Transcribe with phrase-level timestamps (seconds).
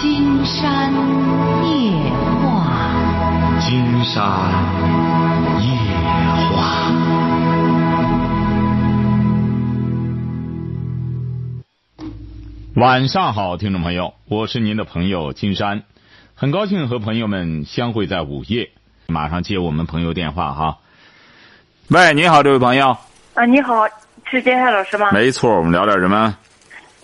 [0.00, 0.90] 金山
[1.62, 1.92] 夜
[2.40, 4.24] 话，金山
[5.60, 5.68] 夜
[6.56, 6.90] 话。
[12.76, 15.82] 晚上好，听众朋友，我是您的朋友金山，
[16.34, 18.70] 很高兴和朋友们相会在午夜。
[19.06, 20.78] 马上接我们朋友电话哈。
[21.88, 22.96] 喂，你好，这位朋友。
[23.34, 23.86] 啊，你好，
[24.24, 25.10] 是金山老师吗？
[25.12, 26.38] 没错，我们聊点什么？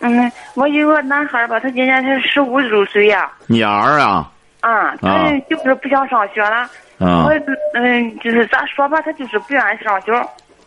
[0.01, 3.31] 嗯，我有个男孩吧，他今年才十五周岁呀。
[3.47, 4.30] 你儿啊？
[4.61, 6.69] 啊，他就是不想上学了。
[6.98, 7.25] 啊。
[7.25, 7.33] 我
[7.75, 10.12] 嗯，就是咋说吧，他就是不愿意上学。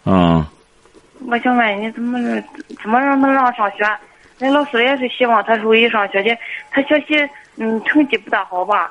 [0.05, 0.45] 嗯。
[1.27, 2.17] 我想问你怎么
[2.81, 3.86] 怎么让他让上学？
[4.38, 6.38] 那老师也是希望他注意上学去。
[6.72, 8.89] 他学习嗯成绩不大好吧？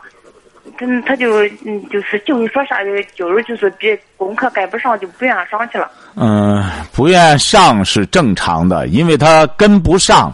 [0.77, 5.91] 他，他就嗯就是就是说啥的，就是就是比功课跟不上就不愿上去了。
[6.17, 6.63] 嗯，
[6.95, 10.31] 不愿上是正常的，因为他跟不上，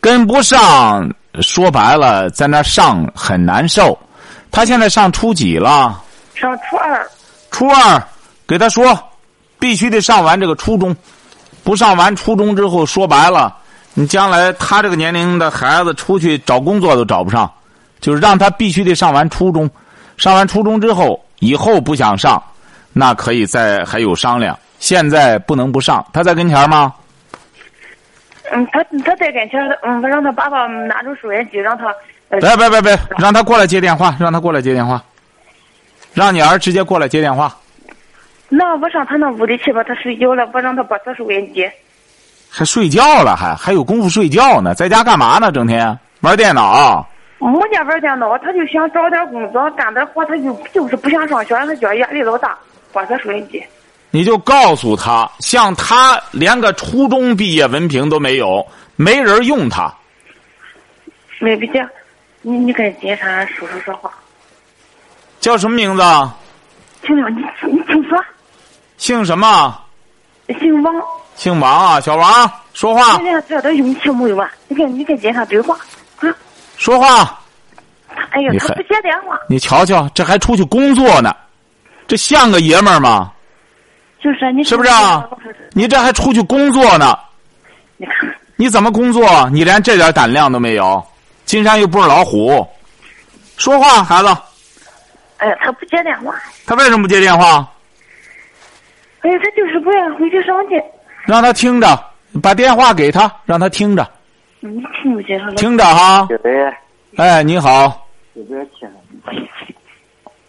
[0.00, 1.08] 跟不上，
[1.40, 3.98] 说白了，在那上很难受。
[4.50, 6.02] 他现在上初几了？
[6.34, 7.06] 上初二。
[7.50, 8.02] 初二，
[8.46, 8.98] 给他说，
[9.58, 10.96] 必须得上完这个初中，
[11.62, 13.54] 不上完初中之后，说白了，
[13.94, 17.50] 你将来他这个年龄的孩子出去找工作都找不上。
[18.00, 19.68] 就是让他必须得上完初中，
[20.16, 22.42] 上完初中之后，以后不想上，
[22.94, 24.58] 那可以再还有商量。
[24.78, 26.94] 现在不能不上，他在跟前吗？
[28.52, 31.94] 嗯，他他在跟前，嗯，我让他爸爸拿着收音机，让他。
[32.28, 35.02] 别别别别，让他过来接电话，让他过来接电话，
[36.14, 37.52] 让你儿直接过来接电话。
[38.48, 41.68] 那我上他那屋里去吧，他睡觉了，我让他拨他收音机。
[42.48, 44.74] 还睡觉了，还还有功夫睡觉呢？
[44.74, 45.50] 在家干嘛呢？
[45.50, 47.04] 整天玩电脑。
[47.38, 52.56] 没家玩电脑，他就想找点工作，干点活，他就就是不想上学，他觉得压力老大，
[52.92, 53.60] 把他收音机。
[54.10, 58.66] 你就告诉他，像他连个初中毕业文凭都没有，
[58.96, 59.92] 没人用他。
[61.38, 61.86] 没必要，
[62.42, 64.10] 你你跟警察叔叔说话。
[65.38, 66.02] 叫什么名字？
[67.06, 67.40] 姓你
[67.72, 68.22] 你请说。
[68.98, 69.80] 姓什么？
[70.58, 70.94] 姓王。
[71.36, 73.16] 姓王啊，小王，说话。
[73.16, 74.50] 今天这点勇气没有啊？
[74.68, 75.74] 你跟你跟警察对话
[76.18, 76.28] 啊。
[76.76, 77.40] 说话。
[78.32, 79.38] 哎呀，他不接电话。
[79.48, 81.34] 你瞧瞧，这还出去工作呢，
[82.06, 83.32] 这像个爷们儿吗？
[84.22, 85.28] 就是你是不是啊？
[85.72, 87.18] 你这还出去工作呢？
[87.96, 88.14] 你看，
[88.56, 89.48] 你怎么工作？
[89.50, 91.02] 你连这点胆量都没有。
[91.44, 92.66] 金山又不是老虎，
[93.56, 94.28] 说话，孩子。
[95.38, 96.34] 哎呀，他不接电话。
[96.66, 97.66] 他为什么不接电话？
[99.22, 100.82] 哎呀，他就是不愿意回去上去。
[101.26, 101.98] 让他听着，
[102.42, 104.08] 把电话给他，让他听着。
[104.60, 104.68] 你
[105.02, 106.28] 听不见听着哈。
[107.16, 108.06] 哎，你好。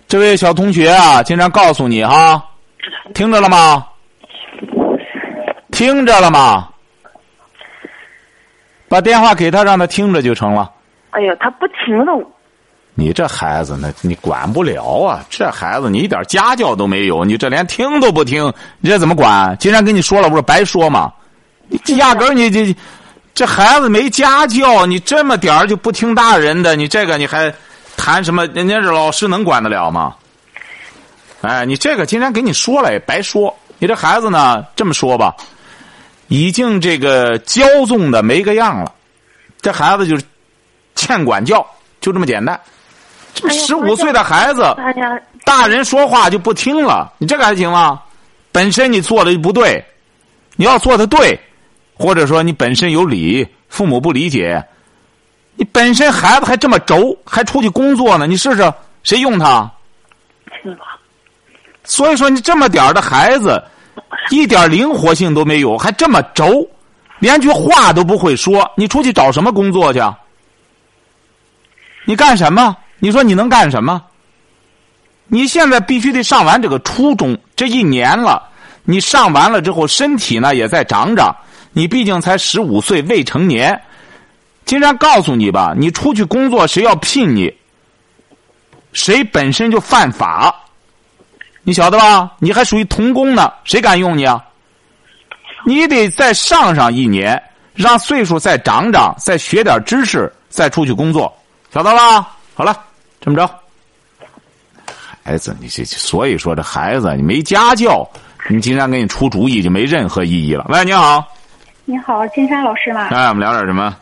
[0.08, 2.44] 这位小同学啊，经常告诉你哈，
[3.14, 3.86] 听着了吗？
[5.72, 6.68] 听着了吗？
[8.88, 10.70] 把电话给他，让他听着就成了。
[11.12, 12.28] 哎呀，他不听了。
[12.94, 15.24] 你这孩子呢，你管不了啊！
[15.30, 19.58] 这孩子你一点家教都没有，你这连听都不听，你这怎么管？
[19.58, 21.12] 既然跟你说了，不是白说吗？
[21.68, 22.76] 你压根儿你这。
[23.34, 27.52] 这孩子没家教，你这么点儿就不听大人的，你这个你还
[27.96, 28.46] 谈什么？
[28.48, 30.14] 人家这老师能管得了吗？
[31.42, 33.56] 哎，你这个今天给你说了也白说。
[33.80, 35.36] 你这孩子呢，这么说吧，
[36.28, 38.94] 已经这个骄纵的没个样了。
[39.60, 40.24] 这孩子就是
[40.96, 41.66] 欠管教，
[42.00, 42.60] 就这么简单。
[43.34, 44.76] 这十五岁的孩子，
[45.44, 48.02] 大人说话就不听了，你这个还行吗？
[48.52, 49.84] 本身你做的就不对，
[50.56, 51.40] 你要做的对。
[51.94, 54.64] 或者说你本身有理，父母不理解，
[55.56, 58.74] 你本身孩子还这么轴，还出去工作呢，你试试
[59.04, 59.72] 谁用他？
[61.84, 63.62] 所以说你这么点儿的孩子，
[64.30, 66.68] 一点灵活性都没有，还这么轴，
[67.20, 70.00] 连句话都不会说，你出去找什么工作去？
[72.06, 72.76] 你干什么？
[73.00, 74.02] 你说你能干什么？
[75.28, 78.50] 你现在必须得上完这个初中，这一年了，
[78.84, 81.36] 你上完了之后，身体呢也在长长。
[81.74, 83.82] 你毕竟才十五岁，未成年。
[84.66, 87.54] 金山告诉你吧，你出去工作，谁要聘你，
[88.94, 90.61] 谁本身就犯法，
[91.64, 92.32] 你晓得吧？
[92.40, 94.44] 你还属于童工呢，谁敢用你啊？
[95.66, 97.42] 你得再上上一年，
[97.76, 101.32] 让岁数再长长，再学点知识，再出去工作，
[101.72, 102.36] 晓得吧？
[102.56, 102.76] 好了，
[103.20, 103.48] 这么着，
[105.24, 108.10] 孩子，你这所以说这孩子你没家教，
[108.50, 110.66] 你金山给你出主意就没任何意义了。
[110.70, 111.24] 喂，你好。
[111.86, 113.10] 你好，金山老师吗？
[113.12, 113.96] 哎，我们聊点什么？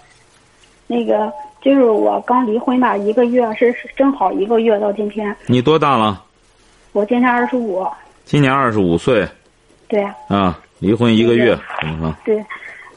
[0.88, 1.30] 那个
[1.62, 5.36] 就是我刚离婚吧，一个月是正好一个月到今天。
[5.46, 6.24] 你多大了？
[6.92, 7.86] 我今年二十五。
[8.26, 9.28] 今年二十五岁。
[9.88, 10.04] 对。
[10.28, 12.46] 啊，离婚一个月，嗯对，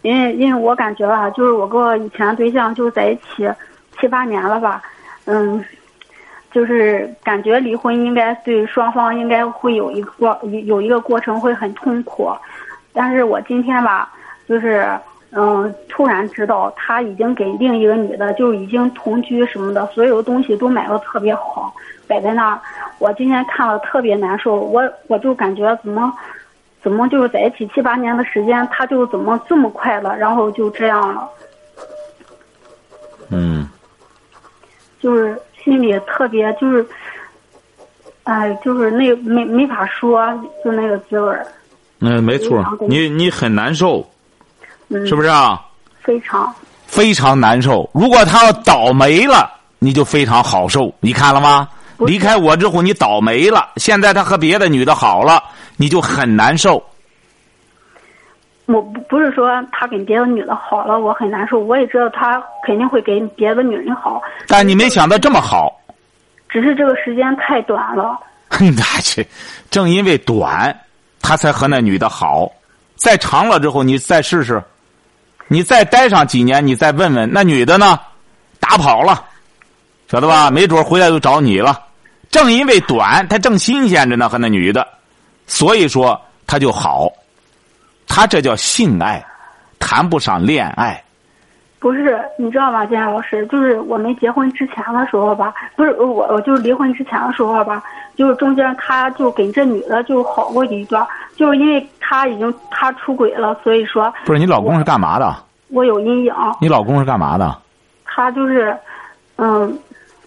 [0.02, 3.50] 因为因为我感觉吧，就是我跟我以前对象就是在一起
[3.98, 4.82] 七八年了吧，
[5.24, 5.64] 嗯，
[6.52, 12.30] 就是感觉离婚应该对双方应该会有一个过有一个过程会很痛苦，
[12.92, 14.12] 但是我今天吧，
[14.46, 14.86] 就是
[15.34, 21.74] 嗯，突然知道他已经给另一个女的就已经同居什么的，所有东西都买的特别好，
[22.06, 22.60] 摆在那儿。
[22.98, 26.12] 我今天看了特别难受，我我就感觉怎么。
[26.82, 31.30] 怎么就是在一起七八年的时间，他就怎么这么快了，然后就这样了。
[33.30, 33.70] 嗯。
[34.98, 36.84] 就是心里特别就是，
[38.24, 40.28] 哎，就是那没没法说，
[40.64, 41.46] 就那个滋味儿。
[42.00, 44.04] 嗯，没错，你你很难受，
[45.06, 45.60] 是不是啊？
[46.00, 46.54] 非常。
[46.86, 47.88] 非常难受。
[47.94, 50.92] 如果他要倒霉了，你就非常好受。
[51.00, 51.68] 你看了吗？
[51.98, 53.70] 离开我之后，你倒霉了。
[53.76, 55.42] 现在他和别的女的好了。
[55.78, 56.84] 你就很难受。
[58.66, 61.58] 我不不是说他跟别的女的好了，我很难受。
[61.58, 64.20] 我也知道他肯定会跟别的女人好。
[64.46, 65.80] 但你没想到这么好。
[66.48, 68.18] 只是这个时间太短了。
[68.60, 69.26] 那去，
[69.70, 70.78] 正因为短，
[71.20, 72.48] 他才和那女的好。
[72.94, 74.62] 再长了之后，你再试试，
[75.52, 78.00] 你再待上几年，你再问问那女的呢？
[78.58, 79.22] 打跑了，
[80.10, 80.50] 晓得吧？
[80.50, 81.78] 没准回来又找你了。
[82.30, 84.88] 正因为短，他正新鲜着呢，和那女的。
[85.46, 87.06] 所以说他就好，
[88.06, 89.22] 他这叫性爱，
[89.78, 91.04] 谈不上恋爱。
[91.82, 93.44] 不是，你知道吗，金老师？
[93.48, 97.82] 就是我们结婚之前的时候吧，不是我，我就是离婚之前的时候吧，
[98.14, 104.14] 就是中间他就跟这女的就好过一段，就是因为他已经他出轨了，所以说。
[104.24, 105.34] 不是你老公是干嘛的？
[105.70, 106.32] 我有阴影。
[106.60, 107.58] 你老公是干嘛的？
[108.04, 108.76] 他就是，
[109.34, 109.76] 嗯，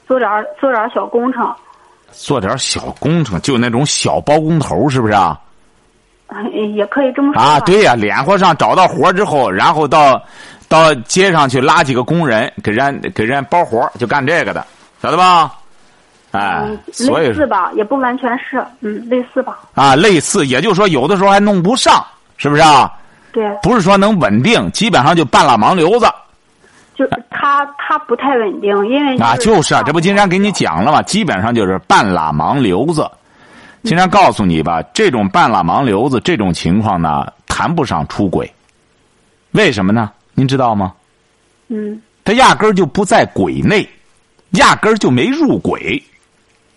[0.05, 0.29] 做点
[0.59, 1.49] 做点小工程。
[2.11, 5.39] 做点小工程，就那种小包工头，是不是啊？
[6.51, 7.59] 也可以这么说啊。
[7.61, 10.21] 对呀，脸活上找到活之后，然后到
[10.83, 14.65] 到街上去拉几个工人，给人给人包活，就干这个的，
[15.01, 15.53] 晓得吧？
[16.31, 19.59] 哎，所以类似吧，也不完全是，嗯，类似吧。
[19.73, 22.05] 啊，类似，也就是说，有的时候还弄不上，
[22.35, 22.91] 是不是啊？
[23.31, 23.49] 对。
[23.61, 26.05] 不是说能稳定，基本上就半拉盲流子。
[26.93, 31.01] 就他他不太稳定，因为啊，就是啊，这不金山给你讲了吗？
[31.01, 33.09] 基本上就是半拉盲流子。
[33.83, 38.51] 金山告诉你吧，这种半拉盲流子这种情况呢，谈不上出轨。
[39.51, 40.11] 为什么呢？
[40.35, 40.93] 您知道吗？
[41.69, 41.99] 嗯。
[42.23, 43.87] 他压根儿就不在鬼内，
[44.51, 46.01] 压根儿就没入鬼，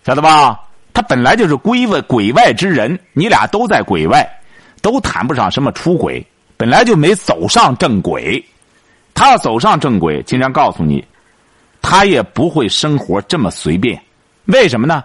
[0.05, 0.59] 晓得吧？
[0.93, 4.27] 他本来就是归外鬼外之人，你俩都在鬼外，
[4.81, 6.25] 都谈不上什么出轨，
[6.55, 8.43] 本来就没走上正轨。
[9.15, 11.03] 他要走上正轨，金山告诉你，
[11.81, 13.99] 他也不会生活这么随便。
[14.45, 15.03] 为什么呢？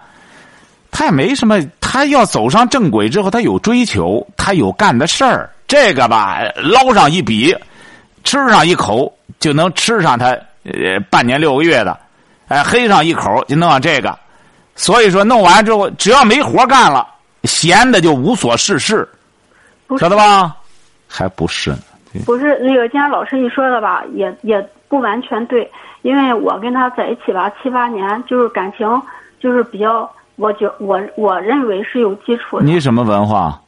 [0.91, 1.59] 他也没什么。
[1.81, 5.49] 他要走上正轨之后，他有追求，他有干的事儿。
[5.67, 7.55] 这个吧，捞上一笔，
[8.25, 11.97] 吃上一口就能吃上他呃半年六个月的，
[12.49, 14.19] 哎，黑上一口就弄上这个。
[14.75, 17.07] 所以说，弄完之后，只要没活干了，
[17.43, 19.07] 闲的就无所事事，
[19.97, 20.53] 晓得吧？
[21.07, 21.73] 还不是。
[22.25, 25.69] 不是那个，今天老师你说的吧，也也不完全对，
[26.01, 29.01] 因为我跟他在一起吧七八年，就是感情
[29.39, 32.65] 就是比较，我觉我我认为是有基础的。
[32.65, 33.61] 你什么文化？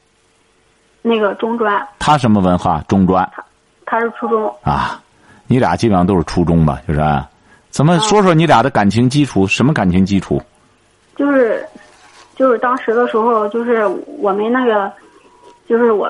[1.02, 1.88] 那个中专。
[2.00, 2.82] 他什么文化？
[2.88, 3.30] 中专。
[3.34, 3.44] 他
[3.88, 4.56] 他是初中。
[4.62, 5.02] 啊，
[5.48, 6.80] 你俩基本上都是初中吧？
[6.88, 7.28] 就是，啊
[7.72, 9.48] 怎么说说你俩的感情基础？
[9.48, 10.40] 什么感情基础？
[11.16, 11.66] 就是，
[12.36, 13.86] 就是当时的时候，就是
[14.20, 14.92] 我们那个，
[15.68, 16.08] 就是我。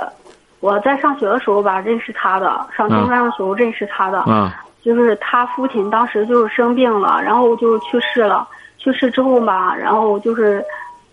[0.60, 4.24] 我在上学的时候吧，认识他的；上中专的时候认识他的。
[4.28, 4.52] 嗯。
[4.82, 8.48] 就是他父亲当时就是生病了，然后就去世了。
[8.80, 10.66] 去世之后吧，然后就是。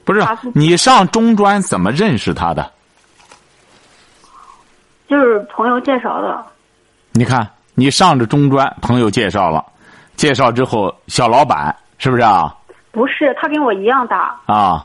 [0.05, 0.23] 不是
[0.55, 2.71] 你上中专怎么认识他的？
[5.09, 6.43] 就是朋友介绍的。
[7.17, 9.65] 你看，你上着中专，朋友介绍了，
[10.17, 12.53] 介绍之后，小老板是不是啊？
[12.91, 14.35] 不是，他跟我一样大。
[14.47, 14.85] 啊，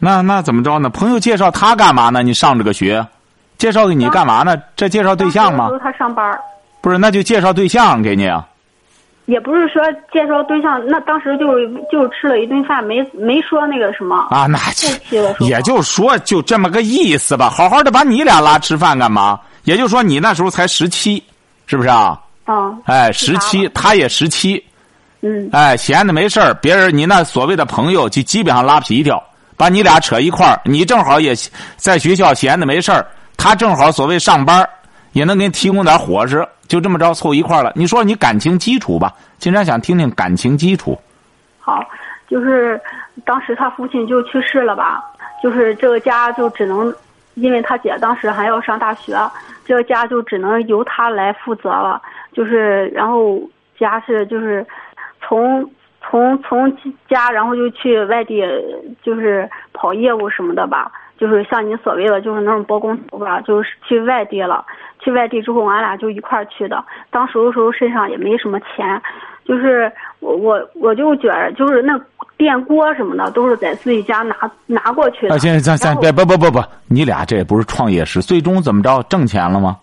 [0.00, 0.90] 那那怎么着呢？
[0.90, 2.24] 朋友介绍他干嘛呢？
[2.24, 3.06] 你上这个学？
[3.56, 4.60] 介绍给你干嘛呢？
[4.74, 5.70] 这介绍对象吗？
[5.80, 6.36] 他上班
[6.80, 8.44] 不是，那就介绍对象给你啊。
[9.26, 9.80] 也不是说
[10.12, 14.46] 介绍对象，那当时就是就吃了一顿饭，没没说那个什么啊。
[14.46, 14.58] 那
[15.38, 17.48] 也就说就这么个意思吧。
[17.48, 19.38] 好好的把你俩拉吃饭干嘛？
[19.62, 21.22] 也就说你那时候才十七，
[21.70, 22.20] 是不是啊？
[22.46, 22.76] 啊。
[22.84, 24.60] 哎，十七，他也十七。
[25.20, 25.48] 嗯。
[25.52, 29.22] 哎，闲的没事儿，别人你那所谓的朋友就基本上拉皮条，
[29.56, 30.60] 把你俩扯一块儿。
[30.64, 31.32] 你正好也
[31.76, 33.06] 在学校闲的没事儿。
[33.36, 34.68] 他正好所谓上班
[35.12, 37.70] 也能给你提供点伙食，就这么着凑一块了。
[37.76, 39.14] 你说你感情基础吧？
[39.38, 41.00] 经常想听听感情基础。
[41.60, 41.84] 好，
[42.28, 42.80] 就是
[43.24, 45.00] 当时他父亲就去世了吧？
[45.40, 46.92] 就是这个家就只能，
[47.34, 49.16] 因为他姐当时还要上大学，
[49.64, 52.00] 这个家就只能由他来负责了。
[52.32, 53.40] 就是然后
[53.78, 54.66] 家是就是
[55.20, 55.68] 从
[56.02, 56.76] 从从
[57.08, 58.42] 家然后就去外地，
[59.02, 64.64] 就是跑业务什么的吧，就是像你所谓的就是那种包工头吧，就是去外地了。
[65.02, 66.84] 去外地之后，俺俩就一块儿去的。
[67.10, 69.00] 当时的时候身上也没什么钱，
[69.46, 71.98] 就是我我我就觉着就是那
[72.40, 75.34] 电锅什么的都是在自己家拿拿过去的。
[75.34, 79.76] 啊，行行行，别不不不不，你俩这也不是创业时，最终怎么着挣钱了吗？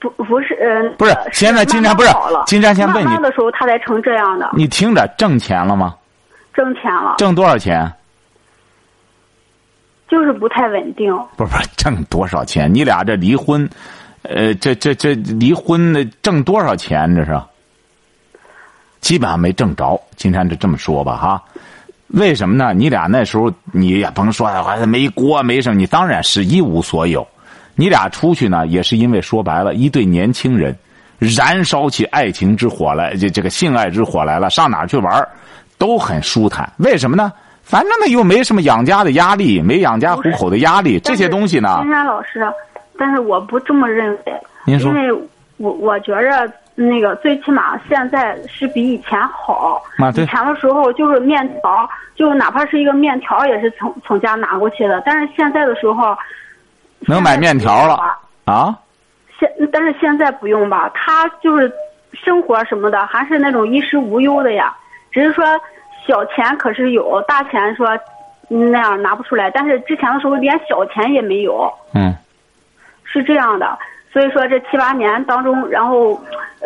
[0.00, 2.08] 不不是，嗯，不是现在金山不是
[2.46, 4.50] 金山先问你，慢慢的时候他才成这样的。
[4.54, 5.94] 你听着，挣钱了吗？
[6.52, 7.14] 挣钱了。
[7.16, 7.88] 挣多少钱？
[10.08, 11.16] 就是不太稳定。
[11.36, 12.74] 不是不是，挣多少钱？
[12.74, 13.70] 你俩这离婚。
[14.22, 17.14] 呃，这这这离婚的挣多少钱？
[17.14, 17.40] 这是，
[19.00, 19.98] 基本上没挣着。
[20.16, 21.42] 金山就这么说吧，哈，
[22.12, 22.72] 为什么呢？
[22.74, 24.50] 你俩那时候你也甭说，
[24.86, 27.26] 没锅没什么，你当然是一无所有。
[27.76, 30.76] 你俩出去呢，也是因为说白了，一对年轻人
[31.18, 35.26] 燃烧起爱情之火来，这这个性爱之火来了，上哪去玩
[35.78, 36.70] 都很舒坦。
[36.78, 37.32] 为什么呢？
[37.62, 41.78] 反正呢又没什么养家的压力，没养家糊口的压力，这些东西呢。
[41.82, 42.46] 金山老师。
[42.98, 45.10] 但是我不这么认为，因为
[45.56, 49.82] 我我觉着那个最起码现在是比以前好。
[50.14, 55.02] 以前的时候就是面条，就哪怕是一个面条也是从从家拿过去的。
[55.04, 56.16] 但是现在的时候，
[57.00, 58.00] 能买面条了
[58.46, 58.74] 啊？
[59.38, 60.90] 现但是现在不用吧？
[60.94, 61.70] 他就是
[62.12, 64.74] 生活什么的还是那种衣食无忧的呀。
[65.10, 65.44] 只是说
[66.06, 67.88] 小钱可是有，大钱说
[68.48, 69.50] 那样拿不出来。
[69.50, 71.70] 但是之前的时候连小钱也没有。
[71.94, 72.14] 嗯。
[73.04, 73.76] 是这样的，
[74.12, 76.20] 所以说这七八年当中，然后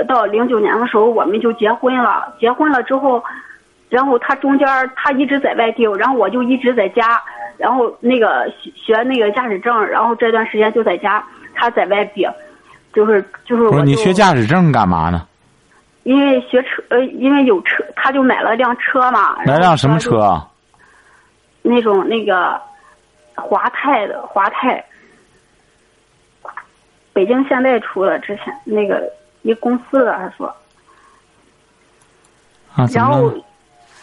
[0.09, 2.35] 到零九年的时候，我们就结婚了。
[2.41, 3.23] 结婚了之后，
[3.91, 7.21] 然后他中间他一直在外地，然后我就一直在家，
[7.59, 11.23] 然后那个学那个驾驶证，然后这段时间就在家，
[11.55, 12.27] 他在外地，
[12.95, 13.69] 就是就是。
[13.69, 15.27] 不是你学驾驶证干嘛呢？
[16.05, 19.37] 因为学车，呃，因为有车，他就买了辆车嘛。
[19.45, 20.43] 买辆什么车？
[21.61, 22.59] 那种那个
[23.35, 24.83] 华泰的华泰。
[27.15, 29.11] 北京现代出了之前那个
[29.43, 30.47] 一公司的，他说，
[32.75, 33.33] 啊，然后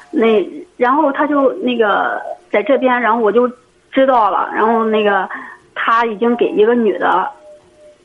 [0.10, 0.44] 那
[0.78, 3.48] 然后他就那个在这边，然后我就
[3.92, 5.30] 知道了，然后那个
[5.76, 7.30] 他已经给一个女的，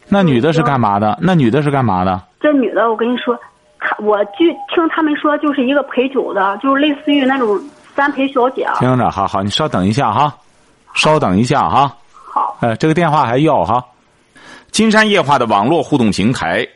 [0.08, 1.16] 那女的是干嘛的？
[1.22, 2.20] 那女的是干嘛的？
[2.40, 3.38] 这女的，我跟你说，
[3.78, 7.58] 他我据听他们说，就是一个陪酒的，就是类似于那种
[7.94, 8.66] 三陪小姐。
[8.78, 10.34] 听着，好好，你稍等一下哈，
[10.94, 11.96] 稍等一下哈。
[12.12, 12.56] 好。
[12.60, 13.84] 哎，这个电话还要哈。
[14.70, 16.66] 金山夜话的网络互动平台，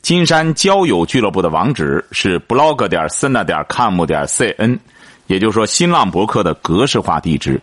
[0.00, 4.78] 金山交友俱乐部的网址是 blog 点 sina 点 com 点 cn，
[5.26, 7.60] 也就是说新浪博客的格式化地址。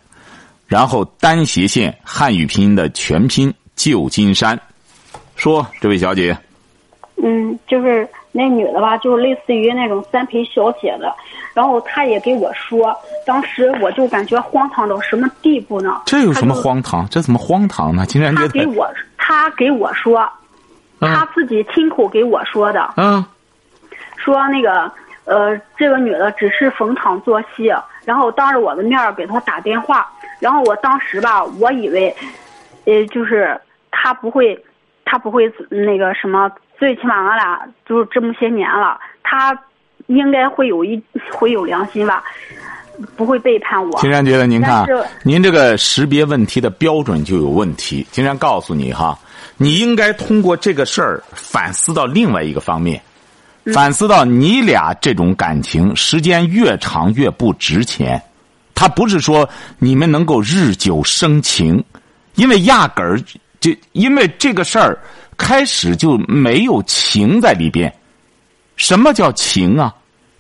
[0.68, 4.60] 然后单斜线汉语拼音的全拼旧金山。
[5.36, 6.36] 说，这位小姐。
[7.24, 11.16] 嗯，就是那女的吧，就是类似于那种三陪小姐的。
[11.54, 12.94] 然后她也给我说，
[13.26, 16.02] 当时我就感觉荒唐到什么地步呢？
[16.06, 17.08] 这有什么荒唐？
[17.10, 18.06] 这怎么荒唐呢？
[18.06, 18.50] 竟然觉得。
[18.50, 18.92] 给我。
[19.18, 20.28] 她给我说，
[21.00, 22.94] 她自己亲口给我说的。
[22.98, 23.24] 嗯，
[24.18, 24.92] 说那个
[25.26, 27.72] 呃，这个女的只是逢场作戏，
[28.04, 30.12] 然后当着我的面给她打电话。
[30.40, 32.14] 然后我当时吧，我以为，
[32.86, 33.58] 呃，就是
[33.92, 34.62] 她不会，
[35.06, 39.58] 她不会那个什么，最起码俺俩就是这么些年了，他
[40.08, 41.02] 应该会有一
[41.32, 42.24] 会有良心吧。
[43.16, 44.00] 不会背叛我。
[44.00, 44.88] 金山觉得，您看，
[45.24, 48.06] 您这个识别问题的标准就有问题。
[48.12, 49.18] 金山告诉你哈，
[49.58, 53.02] 你应该通过这个事儿反思到另外一个方面，
[53.74, 58.22] 反思到你俩这种感情时间越长越不值钱。
[58.76, 59.50] 他不是说
[59.80, 61.84] 你们能够日久生情，
[62.36, 63.20] 因为压根儿
[63.60, 65.00] 就因为这个事儿
[65.44, 67.94] 开始就没有情在里边。
[68.78, 69.94] 什么叫情啊？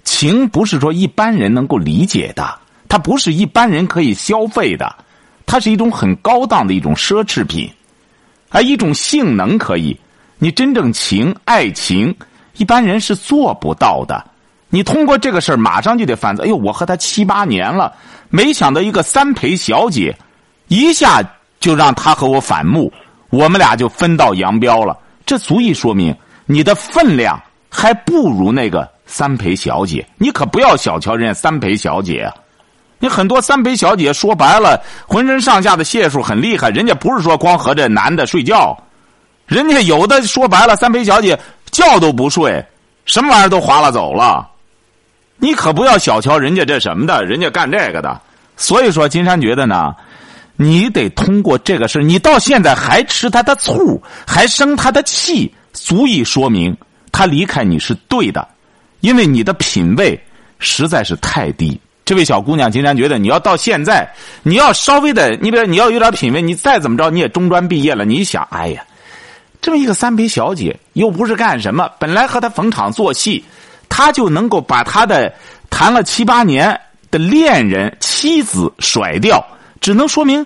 [0.06, 2.58] 情不是说一般人能够理解的，
[2.88, 4.96] 它不是一般人可以消费的，
[5.46, 7.70] 它是一种很高档的一种奢侈品，
[8.50, 10.00] 而一种性能可以。
[10.40, 12.16] 你真正情爱情，
[12.56, 14.26] 一般人是做不到的。
[14.70, 16.44] 你通过这个事儿，马上就得反思。
[16.44, 17.94] 哎呦，我和他七八年了，
[18.30, 20.18] 没想到一个三陪小姐，
[20.70, 21.22] 一下
[21.60, 22.92] 就让他和我反目，
[23.34, 24.96] 我们俩就分道扬镳了。
[25.26, 28.88] 这足以说明你的分量还不如那个。
[29.06, 32.32] 三陪小姐，你可不要小瞧人家三陪小姐。
[33.00, 36.70] 你很多三陪小姐说白了，浑身上下的解数很厉害。
[36.70, 38.76] 人家不是说光和这男的睡觉，
[39.46, 41.38] 人家有的说白了，三陪小姐
[41.70, 42.66] 觉都不睡，
[43.06, 44.50] 什么玩意儿都划拉走了。
[45.38, 48.20] 你可不要小瞧人家这什么的，人家干这个的。
[48.56, 49.94] 所以说，金山觉得呢，
[50.56, 56.76] 你得通过这个事你到现在还吃他的醋，还生他的气，足以说明
[57.12, 58.48] 他离开你是对的。
[59.02, 60.18] 因为你的品味
[60.60, 61.78] 实在是太低。
[62.06, 64.10] 这位小姑娘，金山觉得你要到现在，
[64.44, 68.86] 你要稍微的，你比如你要有点品位，你再怎么着，你也中专毕业了，你想，哎呀，
[69.62, 73.44] 这么一个三陪小姐，又不是干什么，本来和她逢场作戏，
[73.90, 75.34] 她就能够把她的
[75.70, 76.80] 谈了七八年
[77.10, 79.46] 的恋人妻子甩掉，
[79.84, 80.44] 只能说明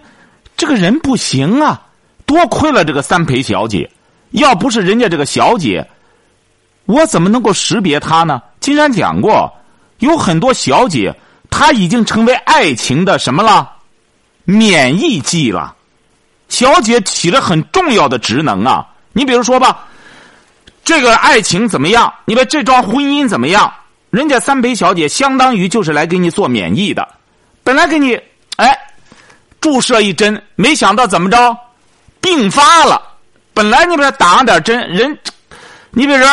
[0.58, 1.80] 这个人不行啊！
[2.26, 3.90] 多亏了这个三陪小姐，
[4.32, 5.88] 要不是人家这个小姐，
[6.86, 8.42] 我怎么能够识别她呢？
[8.60, 9.54] 金山讲过，
[10.00, 11.16] 有很多小姐。
[11.52, 13.72] 她已经成为爱情的什么了？
[14.44, 15.76] 免疫剂了。
[16.50, 18.88] 小姐起了很重要的职能啊！
[19.14, 19.86] 你比如说吧，
[20.84, 22.12] 这个爱情怎么样？
[22.26, 23.72] 你把这桩婚姻怎么样？
[24.10, 27.08] 人家三陪小姐相当于就是来给你做免疫的，
[27.64, 28.20] 本来给你
[28.58, 28.78] 哎
[29.68, 31.58] 注射一针，没想到怎么着，
[32.22, 33.02] 并发了。
[33.54, 35.20] 本来你给他打上点针，人
[35.92, 36.30] 你比如说。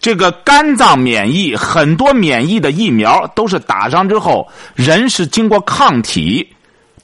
[0.00, 6.48] 这个肝脏免疫很多免疫的疫苗都是打上之后，人是经过抗体，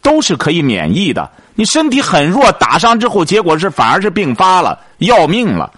[0.00, 1.30] 都是可以免疫的。
[1.54, 5.70] 你身体很弱，打上之后结果是反而是并发了，要命了。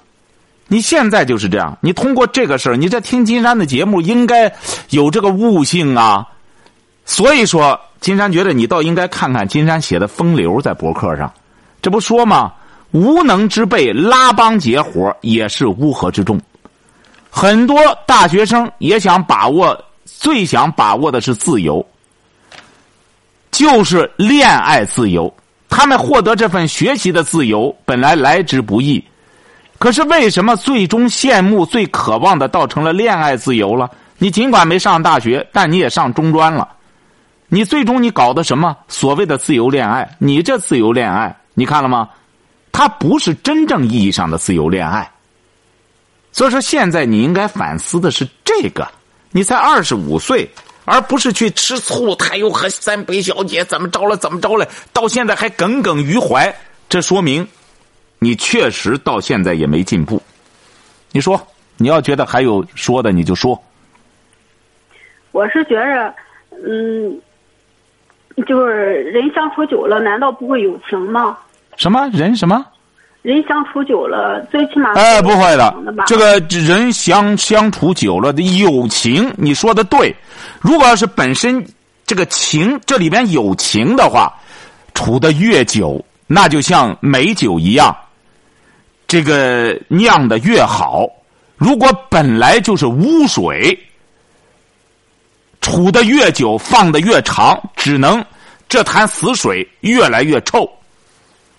[0.68, 4.50] 你现在就是这样，你通过这个事儿，你这听金山的节目应该
[4.90, 6.24] 有这个悟性啊。
[7.04, 11.32] 所以说，金山觉得你倒应该看看金山写的风流在博客上，
[11.82, 12.52] 这不说吗？
[12.92, 16.40] 无能之辈拉帮结伙也是乌合之众。
[17.30, 21.84] 很多大学生也想把握，最想把握的是自由，
[23.50, 25.32] 就是恋爱自由。
[25.68, 29.04] 他们获得这份学习的自由本来来之不易，
[29.78, 33.90] 可是为什么最终羡慕、最渴望的倒成了恋爱自由了？
[34.16, 36.66] 你尽管没上大学，但你也上中专了。
[37.48, 40.16] 你最终你搞的什么所谓的自由恋爱？
[40.18, 42.08] 你这自由恋爱，你看了吗？
[42.70, 45.10] 它不是真正意义上的自由恋爱。
[46.30, 48.86] 所以说，现在你应该反思的是这个。
[49.30, 50.48] 你才二十五岁，
[50.84, 52.14] 而不是去吃醋。
[52.14, 54.16] 他又和三北小姐怎么着了？
[54.16, 54.66] 怎么着了？
[54.92, 56.54] 到现在还耿耿于怀，
[56.88, 57.46] 这说明
[58.18, 60.22] 你确实到现在也没进步。
[61.12, 61.40] 你说，
[61.76, 63.60] 你要觉得还有说的，你就说。
[65.32, 66.14] 我是觉着，
[66.64, 67.20] 嗯，
[68.46, 71.36] 就是人相处久了，难道不会有情吗？
[71.76, 72.34] 什么人？
[72.36, 72.64] 什么？
[73.22, 75.74] 人相处久了，最起码哎，不会的。
[76.06, 80.14] 这个人相相处久了的友情，你说的对。
[80.60, 81.62] 如果要是本身
[82.06, 84.32] 这个情这里边有情的话，
[84.94, 87.94] 处的越久，那就像美酒一样，
[89.06, 91.06] 这个酿的越好。
[91.56, 93.78] 如果本来就是污水，
[95.60, 98.24] 处的越久，放的越长，只能
[98.68, 100.70] 这潭死水越来越臭，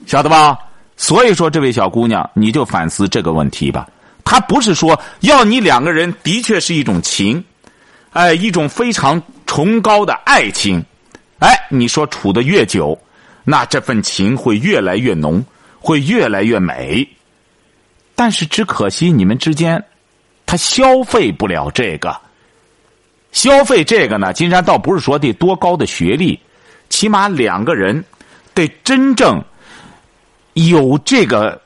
[0.05, 0.57] 晓得吧？
[0.95, 3.87] 所以说，这位小姑娘，你就反思这个问题吧。
[4.25, 7.43] 他不是说要你两个人的确是一种情，
[8.11, 10.83] 哎，一种非常崇高的爱情。
[11.39, 12.99] 哎，你说处的越久，
[13.43, 15.43] 那这份情会越来越浓，
[15.79, 17.07] 会越来越美。
[18.13, 19.81] 但是只可惜你们之间，
[20.45, 22.15] 他消费不了这个。
[23.31, 26.39] 消费这个呢，金山倒不是说得多高的学历，
[26.89, 28.03] 起码两个人
[28.53, 29.43] 得真正。
[30.53, 31.61] 有这个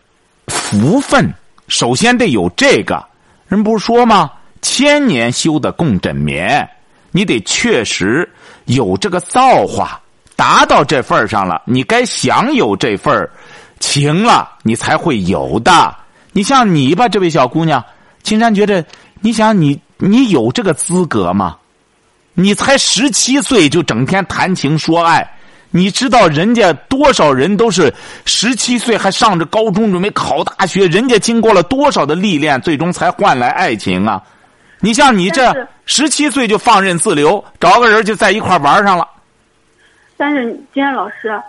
[0.47, 1.33] 福分，
[1.67, 3.03] 首先得有这个。
[3.47, 4.29] 人不是说吗？
[4.61, 6.69] 千年修的共枕眠，
[7.11, 8.29] 你得确实
[8.65, 9.99] 有这个造化，
[10.35, 13.27] 达到这份上了，你该享有这份
[13.79, 15.95] 情了，你才会有的。
[16.33, 17.83] 你像你吧，这位小姑娘，
[18.21, 18.85] 金山觉得，
[19.21, 21.57] 你想你你有这个资格吗？
[22.35, 25.23] 你才十七岁就整天谈情说爱。
[25.69, 27.93] 你知道人家多少人都是
[28.25, 34.21] 十七岁还上着高中准备考大学，人家经过了多少的历练，最终才换来爱情啊！
[34.79, 39.07] 你像你这十七岁就放任自流，找个人就在一块玩上了。
[40.17, 41.39] 但是今天老师，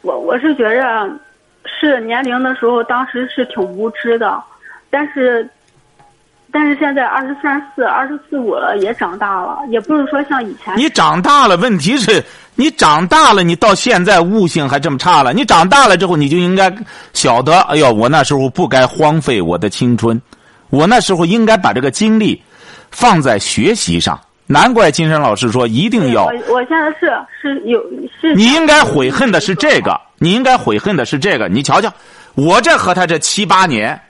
[0.00, 1.10] 我我是觉着
[1.64, 4.42] 是年龄的时候，当时是挺无知的，
[4.88, 5.46] 但是。
[6.56, 10.74] 但是现在二十三四、二十四五了，也长大了，也不是说像以前。
[10.74, 15.34] 你长大了，问题是你长大了，你到现在悟性还这么差了。
[15.34, 16.74] 你长大了之后，你就应该
[17.12, 20.18] 晓得，哎呦，我那时候不该荒废我的青春，
[20.70, 22.42] 我那时候应该把这个精力
[22.90, 24.18] 放在学习上。
[24.46, 26.24] 难怪金山老师说一定要。
[26.24, 27.78] 我我现在是是有
[28.18, 28.34] 是。
[28.34, 31.48] 你应该悔恨的是这个，你应该悔恨的是这个。
[31.48, 31.92] 你瞧瞧，
[32.34, 34.00] 我这和他这七八年。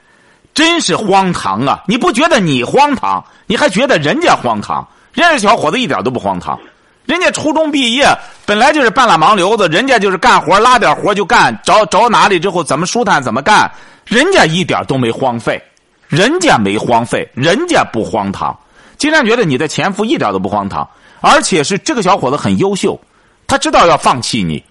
[0.56, 1.84] 真是荒唐啊！
[1.86, 3.22] 你不觉得你荒唐？
[3.46, 4.88] 你还觉得人家荒唐？
[5.12, 6.58] 人家小伙子一点都不荒唐，
[7.04, 8.06] 人家初中毕业
[8.46, 13.70] 本来就是半拉盲流子，人家就是干活拉点活就干，找找哪里之后怎么舒坦怎么干，
[14.06, 15.62] 人家一点都没荒废，
[16.08, 18.58] 人家没荒废，人家不荒唐。
[18.96, 20.88] 金山觉得你的前夫一点都不荒唐，
[21.20, 22.98] 而且是这个小伙子很优秀，
[23.46, 24.64] 他知道要放弃你，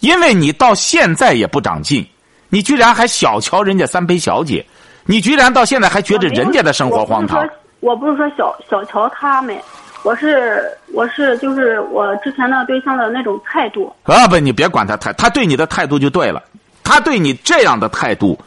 [0.00, 2.04] 因为你到现在也不长进，
[2.48, 4.66] 你居然还小瞧人家三陪小姐，
[5.06, 7.48] 你居然到现在还觉得人家的生活荒唐。
[7.80, 9.56] 我不是说小小瞧他们，
[10.02, 13.90] 我是我是就是我之前的对象的那种态度。
[14.04, 16.42] 啊不，你别管他态，他对你的态度就对了，
[16.84, 18.38] 他对你这样的态度，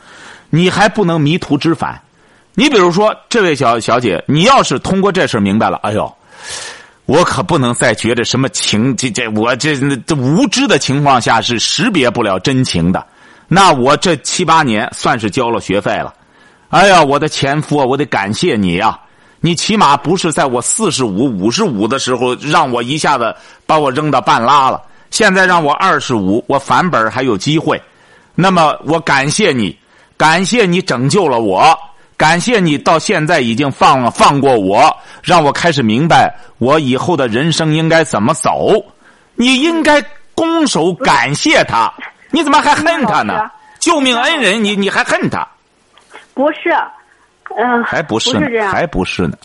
[0.52, 2.00] 你还不能迷途知返。
[2.54, 6.16] 你比如说，这位小小姐，你要是通过这事明白了，哎呦，
[7.08, 13.04] 我可不能再觉得什么情，这这我这这无知的情况下是识别不了真情的，
[13.48, 16.14] 那我这七八年算是交了学费了。
[16.74, 19.00] 哎呀，我的前夫啊，我得感谢你呀！
[19.42, 23.36] 你起码不是在我四十五、五十五的时候让我一下子
[23.68, 24.82] 把我扔到半拉了，
[25.12, 27.80] 现在让我二十五，我返本还有机会。
[28.34, 29.78] 那么我感谢你，
[30.18, 31.78] 感谢你拯救了我。
[32.18, 38.84] 感谢你到现在已经放放过我，让我开始明白我以后的人生应该怎么走。
[39.36, 41.94] 你应该拱手感谢他，
[42.34, 43.48] 你怎么还恨他呢？
[43.80, 45.48] 救命恩人，你你还恨他？
[46.34, 46.74] 不是，
[47.56, 49.38] 嗯，还不是呢，还不是呢。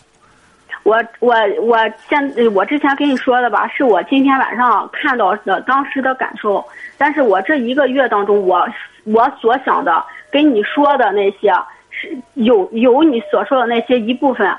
[0.83, 1.77] 我我我
[2.09, 6.63] 现我之前跟你说的吧，是我今天晚上看到的当时的感受。
[6.97, 8.67] 但是我这一个月当中，我
[9.03, 11.53] 我所想的跟你说的那些。
[11.91, 14.49] 是有有你所说的那些一部分，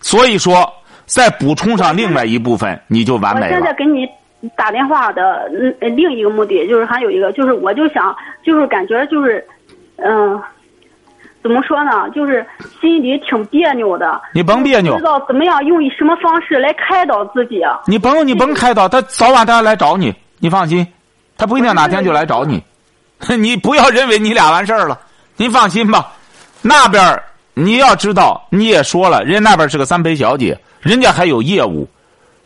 [0.00, 0.72] 所以说
[1.04, 3.46] 再补充上另外一部分，你就完美了。
[3.46, 4.06] 我现在给你
[4.54, 5.48] 打电话的
[5.80, 9.44] 另一个目的就是还有一个就是我就想就是感觉就是
[9.96, 10.40] 嗯，
[11.46, 12.10] 怎么说呢？
[12.12, 12.44] 就是
[12.80, 14.20] 心里挺别扭的。
[14.32, 17.60] 你甭别扭，知道怎么样用什么方式来开导自己？
[17.86, 20.84] 你甭你甭开导他，早晚他要来找你，你放心，
[21.38, 22.60] 他不一定哪天就来找你。
[23.38, 24.98] 你不要认为你俩完事儿了，
[25.36, 26.12] 您放心吧。
[26.62, 27.22] 那边
[27.54, 31.88] 你要知道，你也说了，人家那边是个三陪小姐，人家还有业务。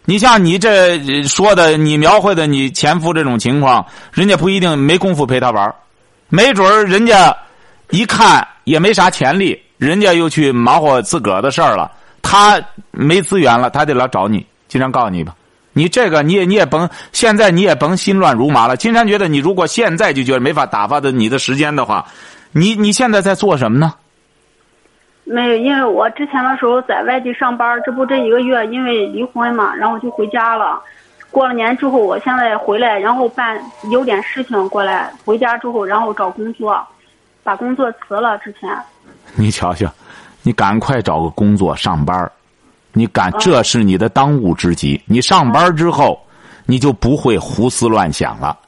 [0.04, 5.74] 你像你这说的，你描绘的你前夫这种情况，人家不一定没工夫陪他玩
[6.28, 7.36] 没准儿人家
[7.90, 11.90] 一看也没啥潜力，人家又去忙活自个儿的事儿了。
[12.22, 14.46] 他没资源了，他得来找你。
[14.68, 15.34] 金山告诉你吧，
[15.72, 18.76] 你这个你也你也甭现在你也甭心乱如麻了。
[18.76, 22.06] 金山觉得你如果现在就觉得没法打发的你的时间的话，
[22.52, 23.94] 你你现在在做什么呢？
[25.24, 30.80] 没有，因为我之前的时候在外地上班，这不这一个月因为离婚嘛，然后就回家了。
[31.30, 36.84] 过了年之后，我现在回来，然后办有点事情过来，回家之后，然后找工作，
[37.42, 38.38] 把工作辞了。
[38.38, 38.68] 之前，
[39.36, 39.90] 你瞧瞧，
[40.42, 42.30] 你赶快找个工作上班
[42.92, 45.00] 你赶这是你的当务之急。
[45.06, 46.20] 你上班之后，
[46.66, 48.58] 你就不会胡思乱想了。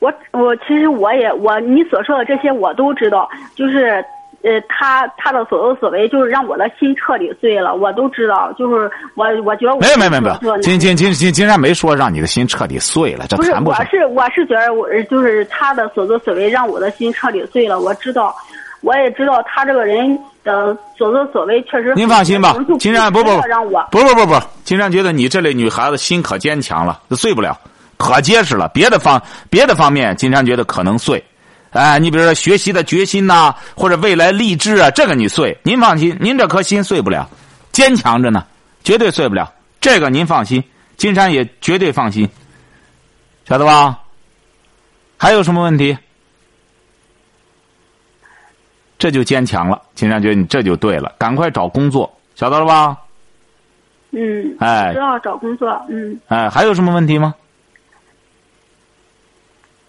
[0.00, 4.04] 我我其实我也我你所说的这些我都知道，就是。
[4.44, 8.52] 呃，他他的所作所为就是让我的心彻底碎了，我都知道。
[8.58, 13.80] 就是我，我觉得没有没有没有，金金金金金山没说让你的心彻底碎了，这谈不上。
[13.80, 17.80] 我是我是觉得我就是他的所作所为让我的心彻底碎了。
[17.80, 18.36] 我知道，
[18.82, 21.94] 我也知道他这个人的所作所为确实。
[21.94, 27.58] 您放心吧，金山不不让我不不不不，金山觉得你这类女孩子心可坚强了，碎不了，
[27.96, 28.70] 可结实了。
[28.74, 31.24] 别的方别的方面，金山觉得可能碎。
[31.74, 37.28] 哎，你比如说学习的决心呐，或者未来励志啊，这个你碎，您放心，您这颗心碎不了，
[37.72, 38.46] 坚强着呢，
[38.84, 39.52] 绝对碎不了。
[39.80, 40.62] 这个您放心，
[40.96, 42.28] 金山也绝对放心，
[43.44, 43.98] 晓得吧？
[45.18, 45.98] 还有什么问题？
[48.96, 52.96] 这就坚强了，金山觉得你这就对了，赶快找工作，晓得了吧？
[54.12, 54.56] 嗯。
[54.60, 54.92] 哎。
[54.92, 56.18] 知道找工作，嗯。
[56.28, 57.34] 哎，还有什么问题吗？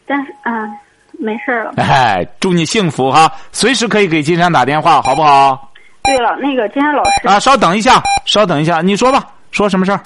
[0.08, 0.78] 但是，嗯。
[1.20, 1.74] 没事了。
[1.78, 3.32] 哎，祝你幸福哈！
[3.52, 5.72] 随时可以给金山打电话，好不好？
[6.04, 10.00] 对了，那个金山老师啊，稍等一下，稍等一下，你说吧，说什么事儿？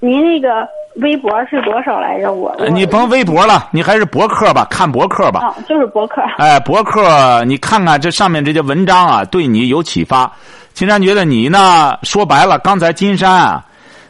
[0.00, 2.32] 您那个微博是多少来着？
[2.32, 5.40] 我你甭微博了，你还是博客吧，看博客吧。
[5.42, 6.20] 哦，就是博客。
[6.38, 10.30] 哎，博客，你看看这上面这些文章啊，对你有启发。
[10.74, 13.64] 金山觉得你呢，说白了，刚才金山啊。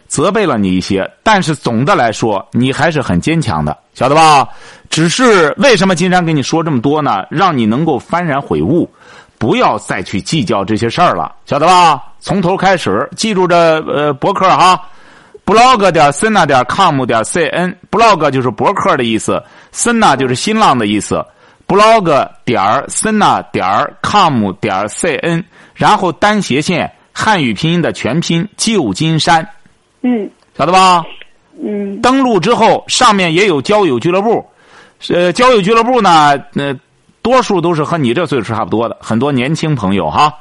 [0.09, 4.49] 责备了你一些，但是总的来说，你还是很坚强的，晓得吧？
[4.89, 7.25] 只是为什么金山跟你说这么多呢？
[7.31, 8.89] 让你能够幡然悔悟，
[9.37, 12.03] 不要再去计较这些事儿了，晓得吧？
[12.21, 14.81] 从头开始，记住这呃博客哈
[15.45, 19.43] ，blog 点 sina 点 com 点 cn，blog 就是博客的意思
[19.73, 21.25] ，sina 就是新浪的意思
[21.67, 23.65] ，blog 点 sina 点
[24.03, 29.47] com 点 cn，然后单斜线汉语拼音的全拼旧金山。
[30.07, 31.05] 嗯，晓得吧？
[31.61, 34.49] 嗯，登录之后上面也有交友俱乐部，
[35.09, 36.73] 呃，交友俱乐部呢，那
[37.23, 40.33] 多数都是和你这岁数差不多的，很多年轻朋友哈。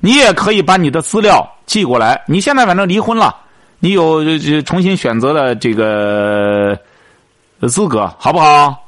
[0.00, 2.20] 你也可以把你的资料寄过来。
[2.26, 3.36] 你现在反正离婚了，
[3.78, 4.20] 你有
[4.62, 6.76] 重新选择的这个
[7.68, 8.84] 资格，好不好？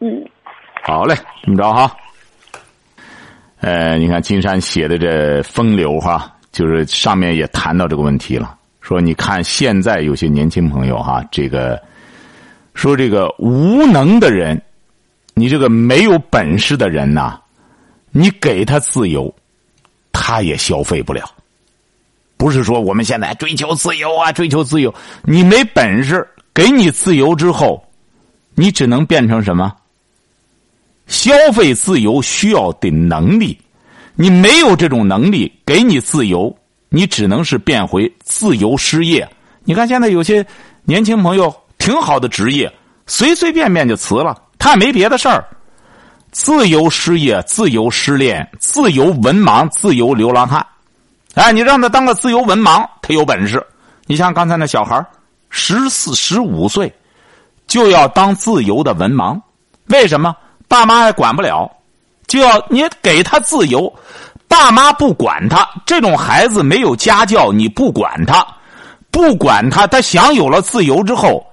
[0.00, 0.24] 嗯，
[0.82, 1.94] 好嘞，这么着哈。
[3.60, 8.56] 呃，你看金山写的这风流哈，就是上面也谈到这个问题了。
[8.80, 11.80] 说你看现在有些年轻朋友哈，这个
[12.74, 14.60] 说这个无能的人，
[15.34, 17.38] 你这个没有本事的人呐，
[18.10, 19.34] 你给他自由，
[20.12, 21.30] 他也消费不了。
[22.36, 27.84] 不是说我们现在追求自由啊，追求自由，你没本事，给你自由之后，
[28.54, 29.74] 你只能变成什么？
[31.08, 33.58] 消费自由需要的能力，
[34.20, 36.52] 你没有这种能力，给你自由，
[36.88, 39.28] 你只能是变回自由失业。
[39.62, 40.44] 你看现在有些
[40.82, 42.68] 年轻朋友挺好的职业，
[43.06, 45.46] 随随便便就辞了，他也没别的事儿。
[46.32, 50.66] 自由失业、自由失恋、自由文盲、自由流浪汉，
[51.34, 53.64] 哎，你让他当个自由文盲，他有本事。
[54.06, 55.00] 你像刚才那小孩
[55.48, 56.92] 十四、十五岁
[57.68, 59.40] 就要当自由的文盲，
[59.86, 60.34] 为什么？
[60.66, 61.70] 爸妈也管不了，
[62.28, 63.92] 就要你给他自由，
[64.46, 65.68] 爸妈不管他。
[65.84, 68.46] 这种孩子没有家教，你不管他，
[69.10, 71.44] 不管他，他享有了自由之后，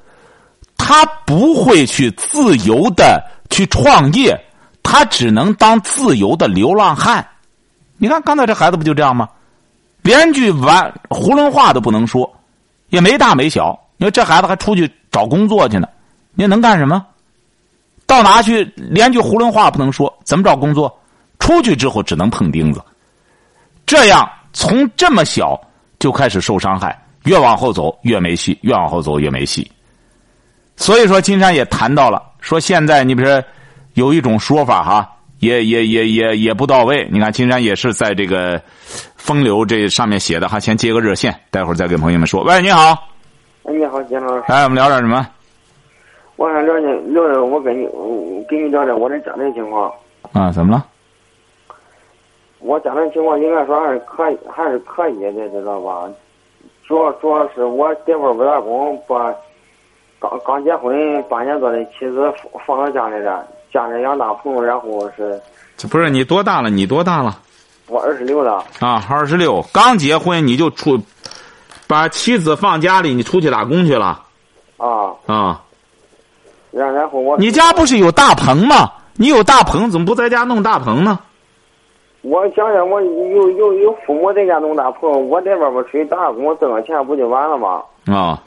[0.78, 4.40] 他不会去自由的去创业，
[4.84, 7.26] 他只能当自由的流浪汉。
[7.98, 9.28] 你看刚才这孩子不就这样吗？
[10.02, 12.32] 连句完囫囵话都不能说，
[12.90, 13.80] 也没大没小。
[13.98, 15.88] 你说这孩子还出去找工作去呢，
[16.34, 17.04] 你能干什么？
[18.06, 18.64] 到哪去？
[18.76, 20.96] 连句囫囵话不能说，怎么找工作？
[21.40, 22.82] 出去之后只能碰钉子。
[23.86, 25.60] 这样从这么小
[26.00, 29.70] 就开始受伤害，越往后走越没戏，越往后走越没戏。
[30.76, 33.44] 所以说，金山也谈到了，说现在你比如说
[33.94, 37.08] 有一种说法哈，也也也也也不到位。
[37.12, 38.62] 你看，金山也是在这个
[39.16, 40.60] 风流这上面写的哈。
[40.60, 42.44] 先接个热线，待会儿再给朋友们说。
[42.44, 42.92] 喂，你好。
[43.64, 44.44] 哎，你好，金老师。
[44.48, 45.28] 哎，我们聊点什么？
[46.38, 47.86] 我想了解了解，我跟你，
[48.50, 49.92] 跟你聊聊我的家庭情况。
[50.34, 50.86] 啊，怎么了？
[52.60, 56.10] 我家庭情况应该说还是可以，还是可以的，知道吧？
[56.88, 59.34] 主要主要是我在外边打工，把
[60.20, 62.32] 刚刚结婚半年多的妻子
[62.66, 65.40] 放放到家里了，家里养大朋友，然后是。
[65.90, 66.70] 不是你多大了？
[66.70, 67.40] 你多大了？
[67.88, 68.64] 我二十六了。
[68.80, 71.00] 啊，二十六，刚结婚你就出，
[71.88, 74.24] 把妻子放家里，你出去打工去了。
[74.78, 75.14] 啊。
[75.28, 75.62] 啊。
[76.76, 77.38] 然然后我。
[77.38, 78.92] 你家不是有大棚吗？
[79.18, 81.18] 你有大棚，怎么不在家弄大棚呢？
[82.22, 87.82] 我想想，我有有有父母在家弄大棚，我在外边出去打工挣个钱不就完了吗？
[88.08, 88.42] 啊！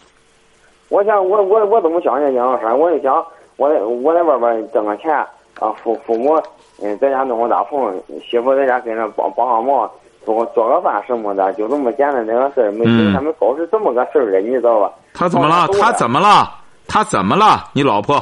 [0.91, 3.25] 我想，我我我怎么想呢，杨老师，我就想，
[3.57, 5.15] 我在我在外边挣个钱
[5.59, 6.39] 啊，父父母
[6.83, 7.95] 嗯在家弄个大棚，
[8.29, 9.91] 媳妇在家跟着帮帮帮忙，
[10.25, 14.93] 做做个饭什么的，就这么简单那个事儿，没听他们搞是这么个事儿的，你知道吧？
[15.15, 15.67] 他怎么了？
[15.81, 16.51] 他怎么了？
[16.89, 17.69] 他怎么了？
[17.73, 18.21] 你老婆？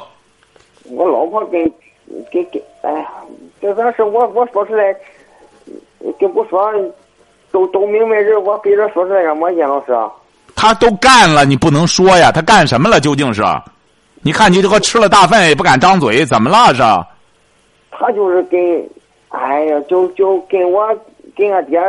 [0.91, 1.65] 我老婆跟
[2.31, 3.09] 跟跟，哎呀，
[3.63, 4.95] 这件事我我说出来。
[6.21, 6.73] 就不说，
[7.51, 9.51] 都都明白人，我逼着说出来干嘛？
[9.51, 9.93] 叶老师，
[10.55, 12.31] 他都干了，你不能说呀？
[12.31, 13.01] 他干什么了？
[13.01, 13.43] 究竟是？
[14.23, 16.73] 你看你这个吃了大粪也不敢张嘴，怎么了？
[16.75, 16.83] 是？
[17.91, 18.89] 他就是跟，
[19.31, 20.87] 哎呀，就就跟我
[21.37, 21.81] 跟俺爹，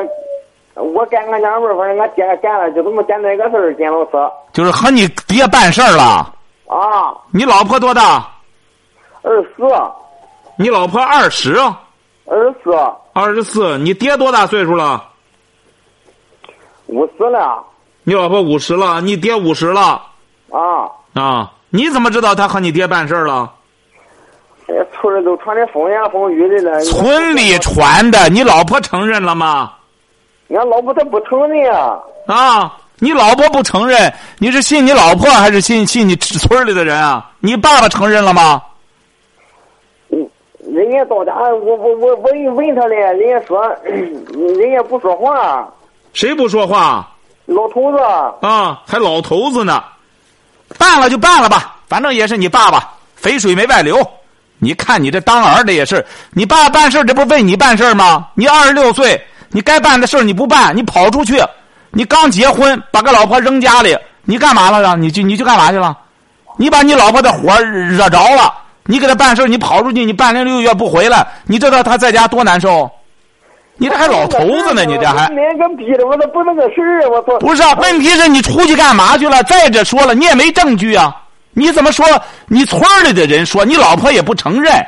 [0.73, 4.11] 我干俺娘们儿，反正俺爹干了，就这么简单一个事儿，金老师。
[4.51, 6.33] 就是和你爹办事儿了。
[6.67, 7.15] 啊。
[7.31, 8.29] 你老婆多大？
[9.21, 9.63] 二十四。
[10.57, 11.55] 你老婆二十。
[12.25, 12.71] 二十四。
[13.13, 15.03] 二十四，你爹多大岁数了？
[16.87, 17.63] 五十了。
[18.03, 20.01] 你老婆五十了，你爹五十了。
[20.51, 21.51] 啊啊！
[21.69, 23.51] 你怎么知道他和你爹办事了？
[24.93, 26.79] 村里都传的风言风语的了。
[26.81, 29.73] 村里传的，你老婆承认了吗？
[30.49, 31.99] 俺老婆她不承认啊。
[32.27, 32.77] 啊！
[32.99, 37.29] 你老婆不承认，你是信你老婆还是信信你村里的人啊？
[37.39, 38.61] 你爸爸承认了吗？
[40.73, 45.67] 人家到家，我我我我一问他嘞，人家说， 人家不说话。
[46.13, 47.09] 谁不说话？
[47.45, 47.97] 老头子。
[48.41, 49.83] 啊，还老头子呢。
[50.77, 54.05] 办了就办了吧，反正也是你爸爸，肥水没外流。
[54.59, 58.27] 你看你这当儿的也是，你爸办事这不为你办事吗？
[58.33, 59.19] 你二十六岁，
[59.51, 61.41] 你该办的事你不办，你跑出去，
[61.97, 64.95] 你刚结婚把个老婆扔家里，你干嘛了呢？
[64.95, 65.97] 你去你去干嘛去了？
[66.55, 68.53] 你把你老婆的火惹着了。
[68.85, 72.87] 你给她办事你跑出去，你半年六个月不回来，你知道她在家多难受？
[73.77, 75.27] 你这还老头子呢，你这还？
[75.75, 77.39] 逼的，我这不那个事儿，我操！
[77.39, 79.41] 不是，问题是你出去干嘛去了？
[79.45, 81.15] 再者说了，你也没证据啊！
[81.53, 82.05] 你怎么说？
[82.45, 84.85] 你村里的人说，你老婆也不承认，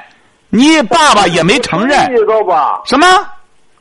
[0.50, 2.80] 你爸爸也没承认，知道吧？
[2.86, 3.08] 什么？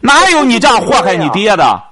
[0.00, 1.82] 哪有你这样祸害你爹的？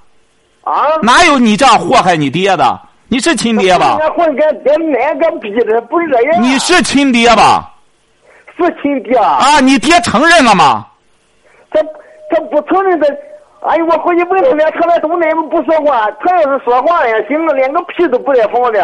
[0.67, 0.99] 啊？
[1.03, 2.81] 哪有你这样祸害你爹的？
[3.09, 3.97] 你是亲爹吧？
[4.17, 5.81] 混跟跟奶个逼的？
[5.83, 6.43] 不是这样。
[6.43, 7.73] 你是亲爹吧？
[8.59, 9.17] 是亲爹。
[9.17, 10.85] 啊，你爹承认了吗？
[11.71, 11.81] 他
[12.31, 13.07] 他不承认的。
[13.61, 16.11] 哎呦，我回去问他俩，他俩都那么不说话。
[16.21, 18.81] 他要是说话也，行了，连个屁都不带放的。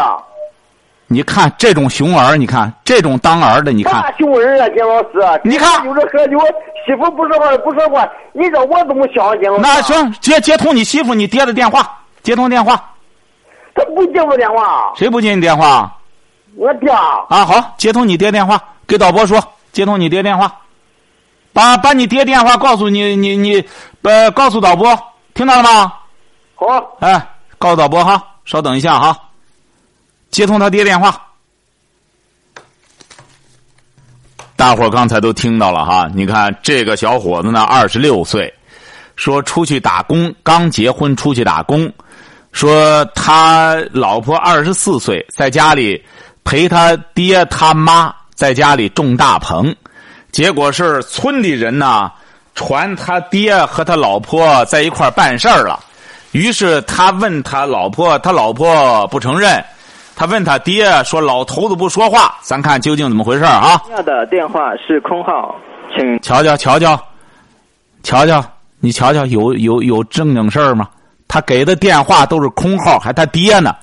[1.12, 3.92] 你看这种熊儿，你看这种当儿的，你看。
[4.03, 5.40] 啥熊儿啊，金老师？
[5.44, 6.38] 你看，就是喝酒，
[6.87, 9.38] 媳妇不说话不说话，你让我怎么想？
[9.38, 9.62] 金老师。
[9.62, 12.83] 那行，接接通你媳妇你爹的电话，接通电话。
[13.75, 14.92] 他不接我电话。
[14.96, 15.94] 谁不接你电话？
[16.57, 16.90] 我爹。
[16.90, 19.38] 啊，好，接通你爹电话，给导播说
[19.70, 20.51] 接通你爹电话。
[21.53, 23.62] 把把你爹电话告诉你，你你
[24.03, 24.98] 呃，告诉导播，
[25.35, 25.92] 听到了吗？
[26.55, 26.96] 好。
[27.01, 27.20] 哎，
[27.59, 29.14] 告诉导播哈，稍等一下哈，
[30.33, 31.29] 接通他爹电话。
[34.57, 38.53] 大伙儿刚才都听到了哈，你看这个小伙子呢，二十六岁，
[39.14, 41.92] 说出去打工，刚结婚出去打工，
[42.51, 46.03] 说他老婆二十四岁，在家里
[46.45, 49.75] 陪他爹他妈在家里种大棚。
[50.31, 52.11] 结果是村里人呢
[52.55, 55.79] 传他爹和他老婆在一块办事儿了，
[56.31, 59.62] 于是他问他老婆，他老婆不承认，
[60.14, 65.55] 他问他爹说：“老头子不说话，咱看究竟怎么回事啊？”要的电话是空号，
[65.96, 67.05] 请瞧瞧瞧瞧，
[68.03, 68.44] 瞧瞧
[68.79, 70.88] 你瞧瞧有有有正经事儿吗？
[71.29, 73.75] 他给的电话都是空号，还他爹呢。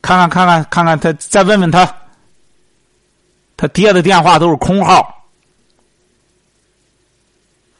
[0.00, 1.86] 看看看看看看他，再问问他。
[3.56, 5.24] 他爹的电话都是空号，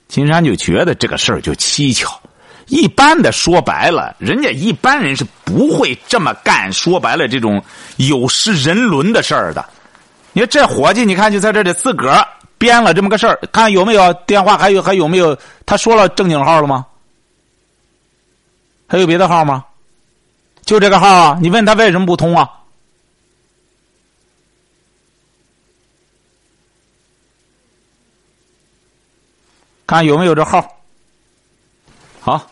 [0.08, 2.08] 金山就觉得这个事儿就蹊跷。
[2.66, 6.72] 一般的说白了，人家一般人是不会这么干。
[6.72, 7.62] 说白了，这种
[7.96, 9.64] 有失人伦的事儿的。
[10.32, 12.26] 你说这伙计，你看就在这里自个儿
[12.58, 15.36] 编了这么个事儿，看有没有电话，还有还有没有？
[15.66, 16.86] 他说了正经号了吗？
[18.86, 19.64] 还有别的号吗？
[20.64, 21.38] 就这个号啊？
[21.40, 22.50] 你问他为什么不通啊？
[29.86, 30.66] 看有没有这号？
[32.20, 32.50] 好，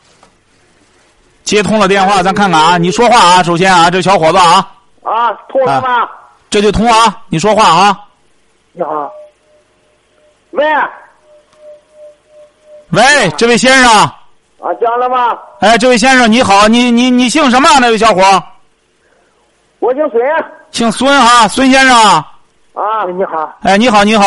[1.52, 2.78] 接通了电话，咱看看啊。
[2.78, 4.66] 你说话啊，首先啊，这小伙子啊。
[5.02, 6.08] 啊，通了吗？
[6.48, 8.00] 这就通啊，你说话啊。
[8.72, 9.12] 你好。
[10.52, 10.64] 喂。
[12.92, 13.02] 喂，
[13.36, 13.92] 这位先生。
[13.92, 15.36] 啊，讲了吗？
[15.60, 17.68] 哎，这位先生你好，你你你姓什么？
[17.82, 18.22] 那位小伙。
[19.78, 20.22] 我姓孙。
[20.70, 21.94] 姓孙啊，孙先生。
[21.94, 22.24] 啊，
[23.14, 23.58] 你好。
[23.60, 24.24] 哎，你好，你好。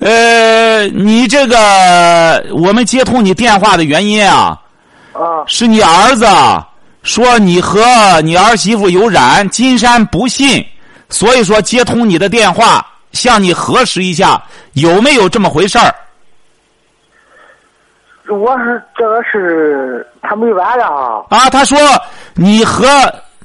[0.00, 4.58] 呃，你这个我们接通你电话的原因啊，
[5.16, 6.26] 啊，是你儿子
[7.02, 7.82] 说你和
[8.22, 10.64] 你儿媳妇有染，金山不信，
[11.08, 14.42] 所以说接通你的电话，向你核实一下
[14.74, 15.94] 有没有这么回事儿。
[18.28, 21.38] 我是这个事他没完了啊！
[21.38, 21.78] 啊，他说
[22.34, 22.86] 你和。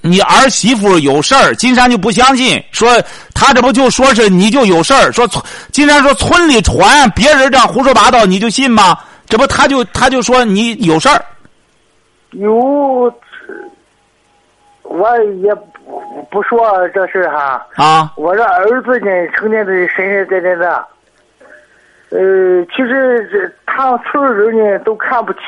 [0.04, 3.00] 你儿媳妇有事儿，金山就不相信，说
[3.36, 5.30] 他这不就说是你就有事儿，说
[5.72, 8.98] 金山说村里传别人这样胡说八道，你就信吗？
[9.30, 11.24] 这不他就他就说你有事儿，
[12.32, 13.14] 有，
[14.84, 17.66] 我也不不说这事哈。
[17.76, 20.86] 啊，我这儿子呢，成天的神神在在的，
[22.10, 25.40] 呃，其实这他村里人呢都看不起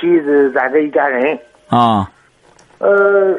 [0.53, 1.37] 咱这一家人。
[1.69, 2.09] 啊，
[2.79, 3.35] 呃。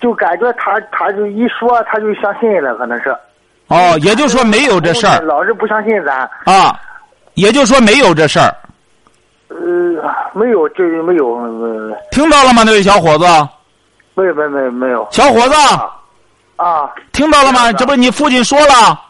[0.00, 3.14] 就感觉他，他就一说，他就相信了，可能是。
[3.66, 5.20] 哦，也就是说没有这事儿。
[5.20, 6.20] 老是不相信咱。
[6.46, 6.74] 啊，
[7.34, 8.50] 也就是说没有这事儿。
[9.50, 11.36] 呃，没有，这没有。
[12.12, 13.24] 听到了吗，那位小伙子？
[14.14, 15.06] 没有，没没没有。
[15.10, 15.54] 小伙子。
[16.56, 16.94] 啊。
[17.12, 17.72] 听到了吗？
[17.72, 19.00] 这不你父亲说了。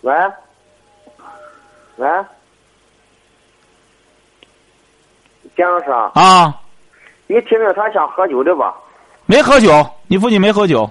[0.00, 0.14] 喂。
[1.96, 2.08] 喂。
[5.54, 5.90] 蒋老师。
[6.14, 6.60] 啊。
[7.26, 8.74] 你听着，他想喝酒的吧？
[9.26, 9.70] 没喝酒，
[10.08, 10.90] 你父亲没喝酒。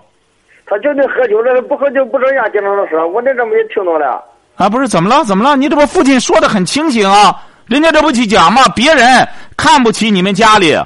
[0.65, 2.51] 他就那喝酒，这不喝酒不这样。
[2.51, 4.23] 金老师，我这这么也听到了。
[4.55, 5.23] 啊，不是怎么了？
[5.23, 5.55] 怎么了？
[5.55, 7.41] 你这不父亲说的很清醒啊？
[7.65, 8.61] 人家这不去讲吗？
[8.75, 9.27] 别人
[9.57, 10.77] 看不起你们家里，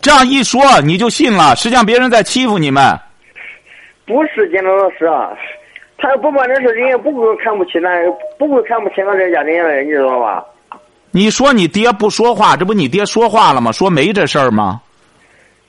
[0.00, 1.56] 这样一说你就信了。
[1.56, 2.98] 实际上别人在欺负你们。
[4.06, 5.30] 不是金老师，啊
[5.98, 7.90] 他不管这事，人家不会看不起咱，
[8.38, 10.44] 不会看不起俺这家人的，你知道吧？
[11.10, 13.72] 你说你爹不说话，这不你爹说话了吗？
[13.72, 14.80] 说没这事儿吗？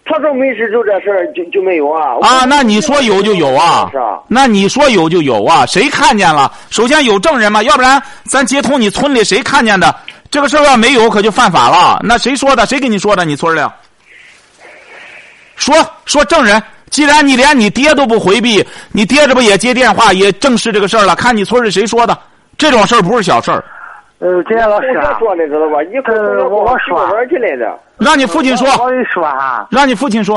[0.09, 2.15] 他说没事，就这事儿就就没有啊。
[2.21, 3.89] 啊，那你说有就有啊？
[3.91, 4.19] 是啊。
[4.27, 5.65] 那你说有就有啊？
[5.65, 6.51] 谁看见了？
[6.69, 9.93] 首先有证人嘛，要不然咱接通你村里谁看见的？
[10.31, 11.99] 这个事儿要没有，可就犯法了。
[12.03, 12.65] 那谁说的？
[12.65, 13.25] 谁跟你说的？
[13.25, 13.61] 你村里？
[15.55, 16.61] 说说证人。
[16.89, 21.15] 既然你连你爹都不回避，你爹这不也接电话也证实这个事儿了？
[21.15, 22.17] 看你村里谁说的？
[22.57, 23.63] 这种事儿不是小事儿。
[24.19, 25.83] 呃，今天老师啊，说的知道吧？
[25.83, 27.77] 一会呃儿我我说玩去来的。
[27.99, 30.35] 让你父亲说，我跟你说哈，让你父亲说。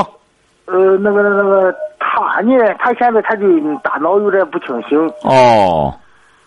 [0.65, 3.47] 呃，那个那个他呢，他现在他就
[3.83, 4.99] 大脑有点不清醒。
[5.23, 5.93] 哦，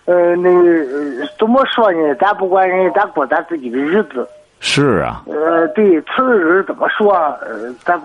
[0.04, 2.14] 呃，那个呃怎么说呢？
[2.20, 4.26] 咱不管人，咱过咱自己的日子。
[4.60, 7.14] 是啊，呃，对，词儿怎么说？
[7.42, 8.00] 呃，咱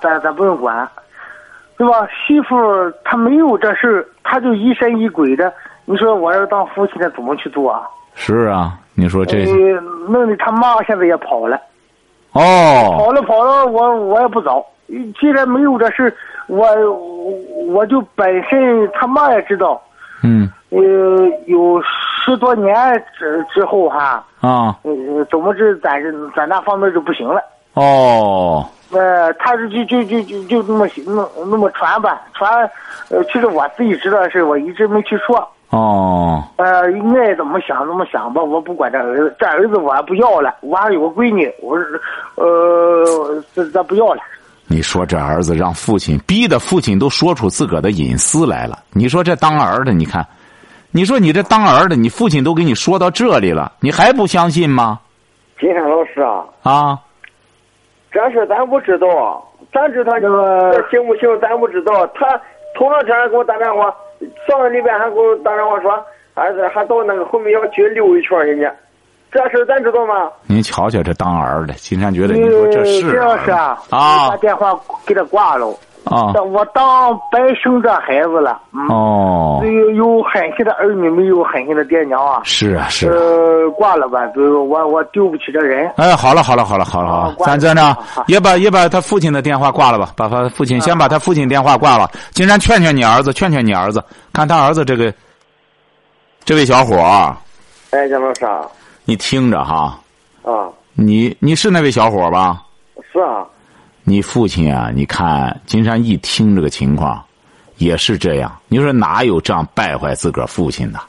[0.00, 0.86] 咱咱不用管，
[1.78, 2.06] 对吧？
[2.26, 5.52] 媳妇儿她没有这事儿，她就疑神疑鬼的。
[5.84, 7.82] 你说我要当父亲的怎么去做啊？
[8.22, 11.58] 是啊，你说这呃，弄得他妈现在也跑了，
[12.32, 14.62] 哦，跑了跑了，我我也不找。
[15.18, 16.14] 既然没有这事，
[16.48, 16.66] 我
[17.68, 19.80] 我就本身他妈也知道，
[20.22, 20.78] 嗯呃，
[21.46, 22.74] 有十多年
[23.18, 27.40] 之之后哈，啊呃，怎么着咱这咱那方面就不行了。
[27.72, 32.70] 哦，呃，他是就就就就就那么那那么传吧，传，
[33.08, 35.48] 呃，其实我自己知道的事，我一直没去说。
[35.70, 42.00] 哦，呃，爱怎么想怎么想吧，我不管这儿子，这儿子我还不要了，我还有个闺女，我是，
[42.34, 44.20] 呃，这这不要了。
[44.66, 50.26] 你说这儿子让父亲逼的父亲都说出自个儿的隐私来了，你说这当儿的，你看，
[50.90, 54.98] 你说你这当儿的，你父亲都给你说到这里了，你还不相信吗？
[55.60, 56.98] 金山老师啊，啊，
[58.10, 60.28] 这事咱不知道，咱知道这
[60.88, 61.28] 行不行？
[61.40, 62.06] 咱不知道。
[62.08, 62.26] 他
[62.76, 63.94] 头两天还给我打电话，
[64.46, 65.92] 上个礼拜还给我打电话说，
[66.34, 68.72] 儿子还到那个后面要去溜一圈人家。
[69.32, 70.30] 这事咱知道吗？
[70.46, 75.72] 您瞧瞧这当儿的，金山觉得你说这是这要是啊，啊把电话给他挂了。
[76.10, 78.60] 啊我当白生这孩子了。
[78.72, 82.40] 嗯、哦，有有狠心的儿女，没有狠心的爹娘啊。
[82.44, 83.14] 是啊是啊。
[83.14, 85.88] 呃，挂了吧，就是我我丢不起这人。
[85.96, 87.96] 哎，好了好了好了好了好了，咱这呢
[88.26, 92.10] 也把也把他父亲的电话挂了吧，把他父亲先把他父亲电话挂了。
[92.32, 94.02] 金山劝劝你儿子，劝劝你儿子，
[94.32, 95.12] 看他儿子这个
[96.44, 97.36] 这位小伙儿，
[97.90, 98.60] 哎，姜老师啊，
[99.04, 99.96] 你听着哈，
[100.42, 102.62] 啊，你你是那位小伙儿吧？
[103.12, 103.44] 是啊，
[104.04, 107.22] 你父亲啊，你看金山一听这个情况，
[107.76, 108.58] 也是这样。
[108.68, 111.00] 你说哪有这样败坏自个儿父亲的？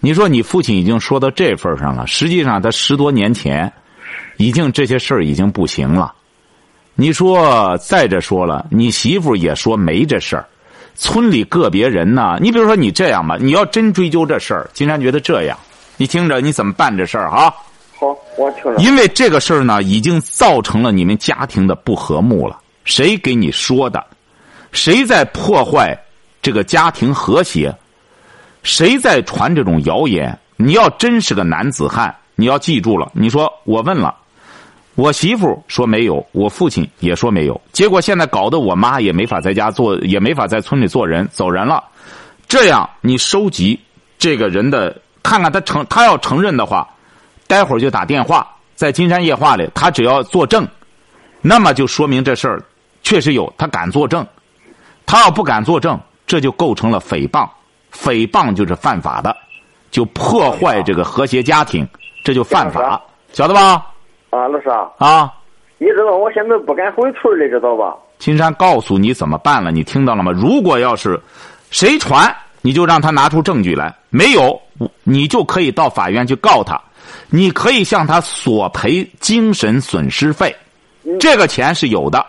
[0.00, 3.72] 你说你父亲已经说到这份上了，实际上他十多年前，
[4.36, 6.12] 已经这些事儿已经不行了。
[6.94, 10.46] 你说再者说了，你媳妇也说没这事儿，
[10.94, 15.58] 村里个别人呢，你比如说你这样吧，你要真追究这事儿，金山觉得这样，
[15.96, 17.54] 你听着你怎么办这事儿哈？
[18.36, 18.76] 我听着。
[18.78, 22.58] 因为这个事儿呢，已经造成了你们家庭的不和睦了。
[22.84, 24.04] 谁给你说的？
[24.72, 25.96] 谁在破坏
[26.40, 27.74] 这个家庭和谐？
[28.62, 30.38] 谁在传这种谣言？
[30.56, 33.10] 你要真是个男子汉，你要记住了。
[33.14, 34.14] 你说我问了，
[34.94, 41.84] 我媳妇说没有，我父亲也说没有，结果现在搞得我妈也没法在家做，也没法在村里做人，走人了。
[42.48, 43.78] 这样，你收集
[44.18, 46.88] 这个人的，看看他承，他要承认的话。
[47.52, 50.66] 待会儿就打电话，在金山夜话里，他只要作证，
[51.42, 52.62] 那么就说明这事儿
[53.02, 54.26] 确实有，他敢作证。
[55.04, 57.46] 他要不敢作证，这就构成了诽谤，
[57.92, 59.36] 诽谤就是犯法的，
[59.90, 61.86] 就破坏这个和谐家庭，
[62.24, 62.98] 这就犯法，
[63.34, 63.84] 晓得吧？
[64.30, 65.30] 啊，老师啊，啊，
[65.76, 67.94] 你知道我现在不敢回村里，知道吧？
[68.18, 70.32] 金山告诉你怎么办了，你听到了吗？
[70.32, 71.20] 如果要是
[71.70, 74.58] 谁传，你就让他拿出证据来，没有，
[75.02, 76.80] 你就可以到法院去告他。
[77.30, 80.54] 你可以向他索赔精神损失费，
[81.18, 82.24] 这个钱是有的，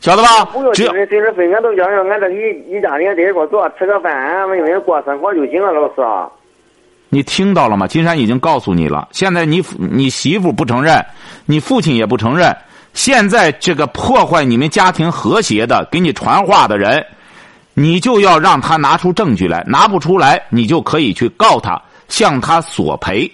[0.00, 0.44] 晓得吧？
[0.46, 6.28] 不要精神损失费，俺都想想，俺这一一家人在一块坐吃个饭，俺们人过生活就行了，老师啊。
[7.10, 7.86] 你听到了吗？
[7.86, 9.08] 金山已经告诉你了。
[9.12, 11.02] 现在你你媳妇不承认，
[11.46, 12.54] 你父亲也不承认。
[12.92, 17.02] 现在这个破坏你们家庭和谐的，给你传话的人，
[17.72, 23.30] 你就要让他拿出证据来，拿不出来，你就可以去告他，向他索赔。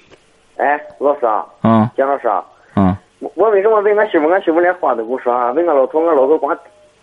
[0.57, 2.45] 哎，老师啊，嗯，姜老师啊，
[2.77, 5.51] 嗯，我我为什么问俺媳妇，俺媳妇连话都不说啊？
[5.53, 6.57] 问俺老头，俺老头光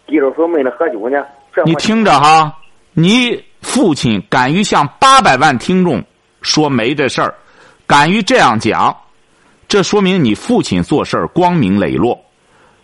[0.06, 1.26] 低着头闷着喝酒呢。
[1.66, 2.58] 你听着哈，
[2.94, 6.02] 你父亲敢于向八百万听众
[6.42, 7.34] 说没这事儿，
[7.86, 8.96] 敢于这样讲，
[9.68, 12.18] 这说明你父亲做事儿光明磊落。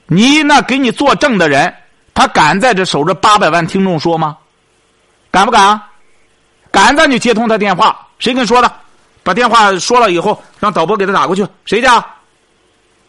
[0.05, 1.73] 你那给你作证的人，
[2.13, 4.37] 他敢在这守着八百万听众说吗？
[5.31, 5.81] 敢不敢？
[6.71, 8.06] 敢咱就接通他电话。
[8.19, 8.71] 谁跟你说的？
[9.23, 11.45] 把电话说了以后，让导播给他打过去。
[11.65, 12.05] 谁家？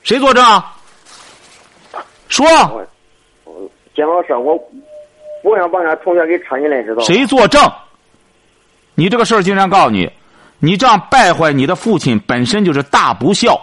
[0.02, 0.62] 谁作证？
[2.28, 2.46] 说。
[3.94, 4.56] 姜老师，我
[5.42, 7.02] 我想把俺同学给扯进来，知道吗？
[7.04, 7.62] 谁作证？
[8.94, 10.10] 你这个事儿，经常告诉你，
[10.58, 13.60] 你这样败坏你的父亲，本身就是大不孝。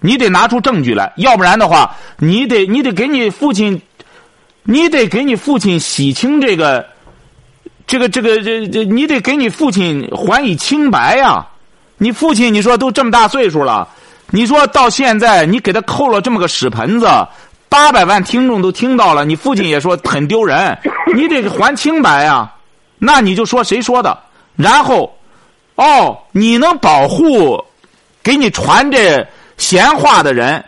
[0.00, 3.82] 你得拿出证据来，要不然的话，你得你得给你父亲，
[4.62, 6.86] 你得给你父亲洗清这个，
[7.88, 11.44] 这个这个这这，你得给你父亲还以清白呀、
[11.96, 13.88] 你父亲，你说都这么大岁数了，
[14.30, 17.08] 你说到现在你给他扣了这么个屎盆子，
[17.70, 20.78] 八百万听众都听到了，你父亲也说很丢人，
[21.16, 22.52] 你得还清白呀。
[22.98, 24.18] 那你就说谁说的？
[24.54, 25.16] 然后，
[25.76, 27.64] 哦，你能保护
[28.22, 29.26] 给你传这
[29.56, 30.62] 闲话的人，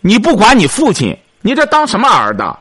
[0.00, 2.56] 你不管你父亲，你这当什么儿的？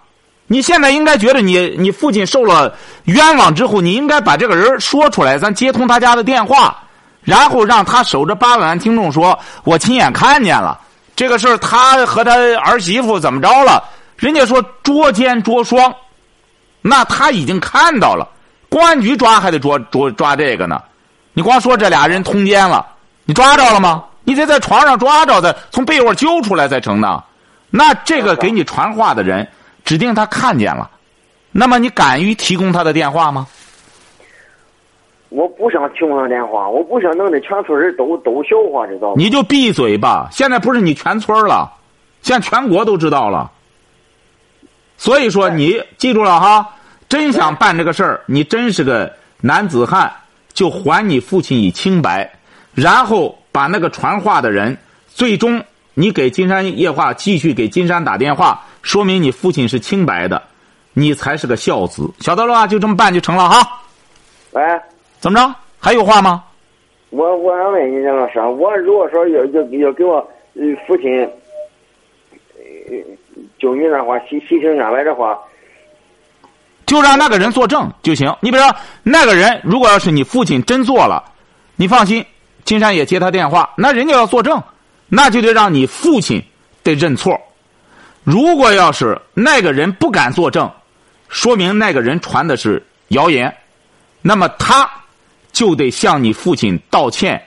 [0.52, 2.76] 你现在应该觉得你你父亲受了
[3.06, 6.78] 冤枉之后，你应该把这个人说出来，咱接通他家的电话，
[7.24, 10.78] 然后让他守着八百万听众说，我亲眼看见了
[11.16, 12.34] 这个事儿，他和他
[12.66, 13.82] 儿媳妇怎么着了？
[14.18, 15.95] 人家说捉奸捉双，
[16.82, 18.28] 那他已经看到了，
[18.68, 20.82] 公安局抓还得捉捉抓这个呢。
[21.32, 22.86] 你光说这俩人通奸了，
[23.24, 24.04] 你抓着了吗？
[24.26, 27.24] 你得在床上抓着的，从被窝揪出来才成呢。
[27.70, 29.47] 那这个给你传话的人。
[29.84, 30.89] 指定他看见了，
[31.51, 33.47] 那么你敢于提供他的电话吗？
[35.29, 39.13] 我不想提供他电话，我不想弄得全村人都都笑话，知道吗？
[39.17, 40.27] 你就闭嘴吧！
[40.32, 41.71] 现在不是你全村了，
[42.21, 43.49] 现在全国都知道了。
[44.97, 46.75] 所以说，你记住了哈，
[47.07, 50.11] 真想办这个事儿，你真是个男子汉，
[50.53, 52.34] 就还你父亲以清白，
[52.73, 54.77] 然后把那个传话的人，
[55.07, 55.63] 最终
[55.94, 58.62] 你给金山夜话继续给金山打电话。
[58.82, 60.42] 说明你父亲是清白的，
[60.94, 62.68] 你才是个孝子，晓得了吧？
[62.68, 63.82] 就这么办就成了哈。
[64.52, 64.62] 喂，
[65.20, 65.56] 怎么着？
[65.80, 66.44] 还有话吗？
[67.12, 70.26] 我我想问你，杨老师，我如果说要要要给我
[70.88, 71.30] 父亲，
[73.60, 75.38] 就你那话洗洗清冤白的话，
[76.86, 78.34] 就让那个人作证就行。
[78.39, 81.24] 你比如说，那个人如果要是你父亲真做了，
[81.76, 82.26] 你放心，
[82.64, 84.62] 金山也接他电话，那人家要作证，
[85.14, 86.41] 那就得让你父亲
[86.84, 87.38] 得认错。
[88.24, 90.72] 如果要是那个人不敢作证，
[91.28, 93.53] 说明那个人传的是谣言，
[94.22, 94.89] 那么他
[95.51, 97.45] 就得向你父亲道歉，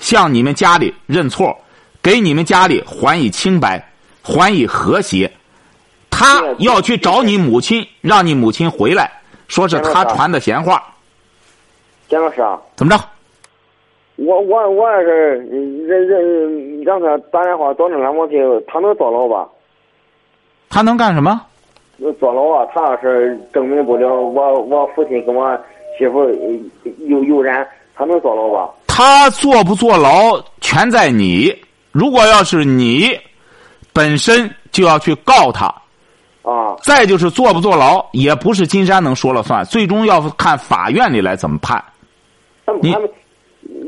[0.00, 1.56] 向你们家里认错，
[2.02, 5.30] 给你们家里还以清白，还以和谐。
[6.10, 9.12] 他要去找你母亲，让你母亲回来，
[9.46, 10.82] 说是他传的闲话。
[12.08, 13.04] 蒋老师啊，怎么着？
[14.16, 15.36] 我我我要是
[15.86, 19.48] 人人让他打电话找那两毛钱，他能坐牢吧？
[20.70, 21.40] 他能干什么？
[22.20, 22.68] 坐牢啊！
[22.74, 25.56] 他要是证明不了我我父亲跟我
[25.98, 26.28] 媳妇
[27.06, 28.68] 有有染，他能坐牢吧？
[28.86, 31.54] 他坐不坐牢全在你。
[31.92, 33.16] 如果要是你
[33.92, 35.66] 本身就要去告他
[36.42, 41.82] 啊，再就是坐不坐牢也不是金山能说了算，最终要看法院里来怎么判。
[42.80, 42.94] 你。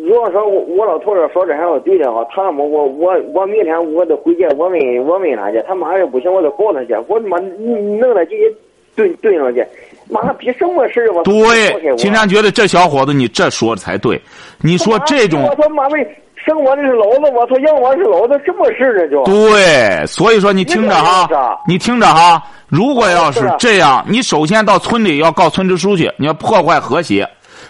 [0.05, 8.55] 如果说我我老头子说这还要对的话，他妈我我我明天我得回去，我问我问他去，他妈要不行，我就告他去，我他妈弄他进去
[8.95, 9.65] 蹲蹲上去，
[10.11, 14.21] 妈比什么事我对，金山觉得这小伙子你这说的才对，
[14.61, 15.97] 你说这种我他妈的
[16.45, 21.27] 生我的是老子，我说养我是老子，什么事呢就对，所以说你听着哈，
[21.67, 27.27] 你听着哈，如果要是这样，你首先到村里要告村支书去，你要破坏和谐。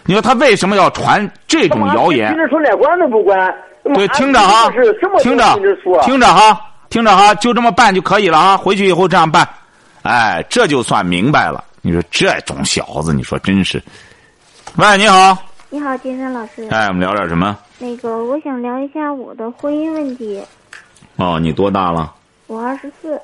[0.07, 2.35] 你说他为什么要传这种谣言？
[2.79, 3.55] 管都不管。
[3.95, 4.69] 对，听着哈，
[5.23, 5.55] 听着，
[6.03, 8.57] 听着哈，听着哈，就这么办就可以了啊！
[8.57, 9.49] 回去以后这样办，
[10.03, 11.63] 哎，这就算明白了。
[11.83, 13.81] 你说这种小子，你说真是。
[14.77, 15.37] 喂，你好。
[15.71, 16.67] 你好，金山老师。
[16.71, 17.57] 哎，我们聊点什么？
[17.79, 20.43] 那个，我想聊一下我的婚姻问题。
[21.17, 22.13] 哦，你多大了？
[22.49, 23.21] 我二十四。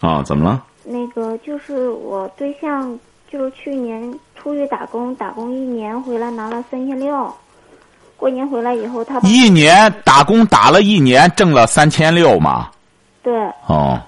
[0.00, 0.62] 哦，怎么了？
[0.84, 2.98] 那个就是我对象，
[3.32, 4.12] 就是去年。
[4.34, 7.32] 出去打工，打工一年回来拿了三千六。
[8.16, 12.68] 过年回来以后，他一年打工打了一年，挣了三千六嘛。
[13.22, 13.32] 对。
[13.68, 14.02] 哦。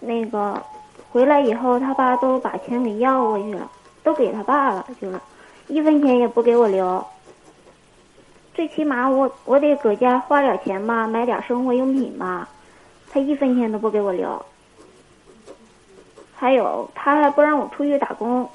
[0.00, 0.62] 那个
[1.10, 3.70] 回来以后，他爸都把钱给要过去了，
[4.02, 5.18] 都给他爸了，就是
[5.68, 7.02] 一分钱也不给我留。
[8.54, 12.46] 最起码我我得搁家花点钱吧，买点生活用品吧，
[13.10, 14.44] 他一分钱都不给我留。
[16.36, 18.48] 还有，他还不让我出去打工。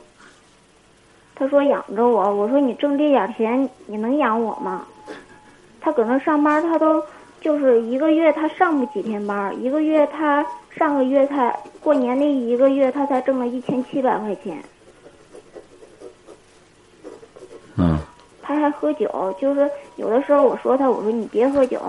[1.34, 4.86] 他说养着我，我说你挣这点钱，你能养我吗？
[5.80, 7.04] 他搁那上班，他都
[7.40, 11.52] 就是一个月他上不几天班，一个月他上个月他
[11.82, 14.64] 过年那一个月他才挣了一千七百块钱。
[17.78, 17.98] 嗯。
[18.44, 21.82] 他还喝酒，就是有的时候我说他，我说你别喝酒，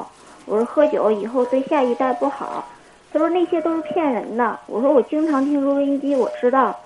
[0.47, 2.65] 我说喝酒以后对下一代不好。
[3.13, 4.59] 他说那些都是骗人的。
[4.67, 6.79] 我说我经常听录音机，我知道。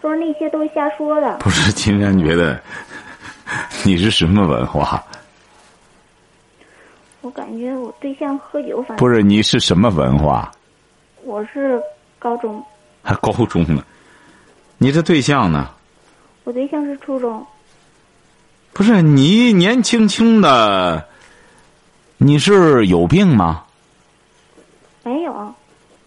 [0.00, 1.36] 他说那些都是瞎说的。
[1.38, 2.58] 不是，金山觉得
[3.84, 5.02] 你是什么文化？
[7.20, 10.50] 我感觉我对象喝酒，反正不是你是什么文化？
[11.24, 11.82] 我是
[12.18, 12.64] 高中。
[13.02, 13.84] 还高中呢？
[14.78, 15.70] 你这对象呢？
[16.44, 17.44] 我对象是初中。
[18.72, 21.04] 不是你年轻轻的，
[22.18, 23.64] 你是有病吗？
[25.02, 25.54] 没有，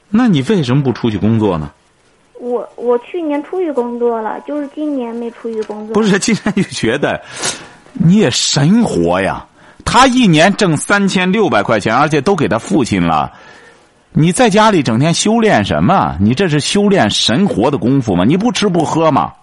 [0.10, 1.72] 那你为什么不出去工作呢？
[2.40, 5.94] 我我去年出去工作了，就是今年没出去工作。
[5.94, 7.22] 不是，金山就觉得
[7.94, 9.46] 你也神活呀。
[9.84, 13.34] 他一年挣三千六百块钱，而且都给他父亲了。
[14.12, 16.16] 你在家里整天修炼什么？
[16.20, 18.24] 你这是修炼神活的功夫吗？
[18.24, 19.34] 你不吃不喝吗？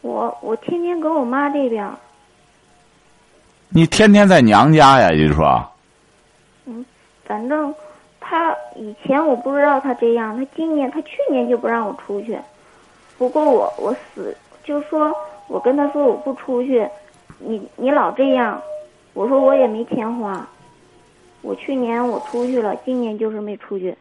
[0.00, 1.88] 我我天天搁我妈这边。
[3.68, 5.10] 你天天在娘家呀？
[5.10, 5.62] 也就是说。
[6.64, 6.84] 嗯，
[7.24, 7.72] 反正
[8.30, 12.38] 他以前我不知道他这样，他今年他去年就不让我出去。
[13.18, 15.12] 不过我我死就说，
[15.48, 16.88] 我跟他说我不出去，
[17.40, 18.62] 你你老这样，
[19.14, 20.46] 我说我也没钱花。
[21.42, 23.96] 我去年我出去了，今年就是没出去。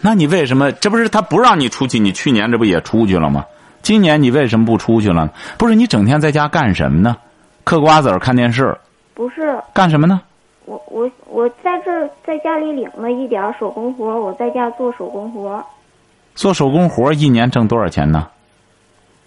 [0.00, 0.72] 那你为什么？
[0.72, 3.46] 这不是他不让你出去，你去年这不也出去了吗？
[3.80, 5.32] 今年你为什么不出去了？
[5.56, 7.16] 不是你整天在家干什么呢？
[7.62, 8.76] 嗑瓜子儿、看电视？
[9.14, 9.56] 不是。
[9.72, 10.20] 干什么呢？
[10.68, 15.64] 我我我在这儿在家里领了一点手工活，我在家做手工活。
[16.34, 18.28] 做手工活一年挣多少钱呢？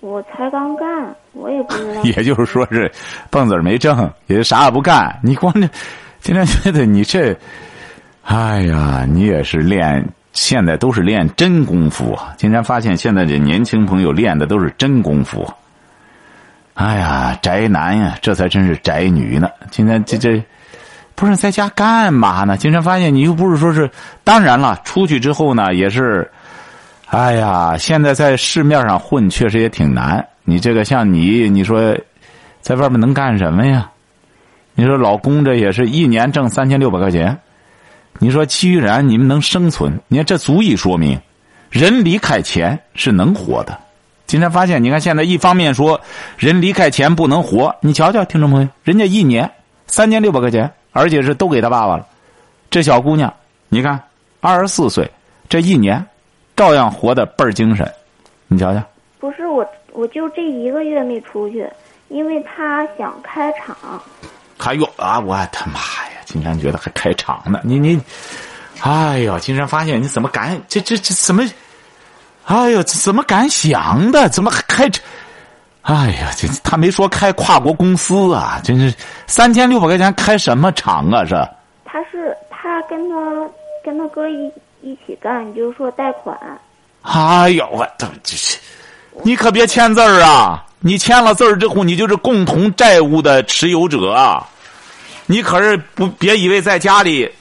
[0.02, 2.02] 我才刚干，我也不知道。
[2.06, 2.92] 也就是说是
[3.32, 5.20] 蹦子没挣，也啥也不干。
[5.24, 5.68] 你光这，
[6.20, 7.36] 今天觉得你这，
[8.24, 12.36] 哎呀，你也是练，现在都是练真功夫啊！
[12.38, 15.48] 今天发现现在这年轻朋友练的都是真功夫。
[16.76, 19.50] 哎呀，宅男呀，这才真是宅女呢！
[19.72, 20.44] 今天这这，
[21.16, 22.58] 不是在家干嘛呢？
[22.58, 23.90] 今天发现你又不是说是，
[24.24, 26.30] 当然了，出去之后呢，也是。
[27.08, 30.26] 哎呀，现在在市面上混确实也挺难。
[30.46, 31.94] 你这个像你，你说，
[32.62, 33.90] 在外面能干什么呀？
[34.76, 37.38] 你说老公这也是一年挣三千六百块钱，
[38.20, 40.00] 你说居然你们能生存？
[40.08, 41.20] 你看这足以说明，
[41.70, 43.78] 人离开钱是能活的。
[44.26, 46.00] 今天发现，你看现在一方面说
[46.38, 49.52] 人离开钱不能活，你瞧瞧，听众朋友，人家一年
[49.86, 52.08] 三千六百块钱，而且是都给他爸爸了。
[52.70, 53.34] 这小姑娘，
[53.70, 54.00] 你看
[54.40, 55.10] 二十四岁，
[55.50, 56.06] 这一年。
[56.54, 57.92] 照样活得倍儿精神，
[58.48, 58.84] 你瞧瞧。
[59.20, 61.68] 不是我，我就这一个月没出去，
[62.10, 63.76] 因为他想开厂。
[64.60, 65.20] 还有啊！
[65.20, 66.22] 我他妈呀！
[66.24, 68.00] 金山觉得还开厂呢，你你，
[68.82, 69.40] 哎呦！
[69.40, 71.44] 金山发现你怎么敢这这这怎么？
[72.46, 74.30] 哎呦，怎么敢想的？
[74.30, 74.88] 怎么还开？
[75.82, 78.62] 哎呀，这他没说开跨国公司啊！
[78.64, 78.96] 真是
[79.28, 81.26] 三千六百块钱开什么厂啊？
[81.26, 81.36] 是？
[81.86, 83.16] 他是他跟他
[83.84, 84.52] 跟他哥一。
[84.84, 86.36] 一起干，就是说贷款。
[87.04, 88.58] 哎呦，我这这是，
[89.22, 90.66] 你可别签字儿啊！
[90.80, 94.44] 你签了字儿之后，你就是共同债务的持有者啊！
[95.28, 97.32] 你可是不别以为在家里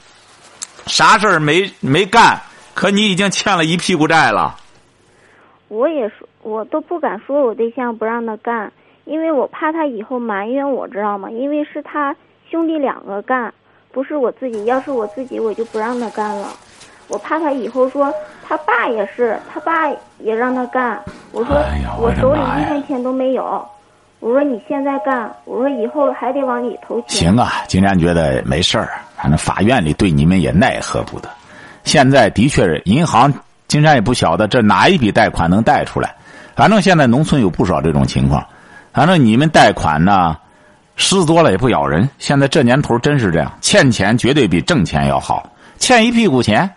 [0.85, 2.39] 啥事儿没没干，
[2.75, 4.55] 可你已经欠了一屁股债了。
[5.67, 8.71] 我也说，我都不敢说我对象不让他干，
[9.05, 11.29] 因为我怕他以后埋怨我，知道吗？
[11.29, 12.15] 因为是他
[12.49, 13.53] 兄弟两个干，
[13.91, 14.65] 不是我自己。
[14.65, 16.47] 要是我自己，我就不让他干了。
[17.07, 18.13] 我怕他以后说
[18.43, 19.89] 他爸也是，他爸
[20.19, 20.99] 也让他干。
[21.31, 21.55] 我说
[21.99, 23.63] 我手里一分钱都没有。
[24.19, 27.33] 我说你现在干，我说以后还得往里投钱。
[27.33, 31.29] 行啊，金山觉得没事儿，反正法院里对你们也奈何不得。
[31.83, 33.33] 现在的确是银行，
[33.67, 36.15] 金山也不晓得这哪一笔贷款能贷出来。
[36.55, 38.45] 反正现在农村有不少这种情况。
[38.93, 40.35] 反正你们贷款呢，
[40.95, 42.09] 狮子多了也不咬人。
[42.19, 46.69] 现在这年头真是这样，欠钱绝对比挣钱要好，欠一屁股钱。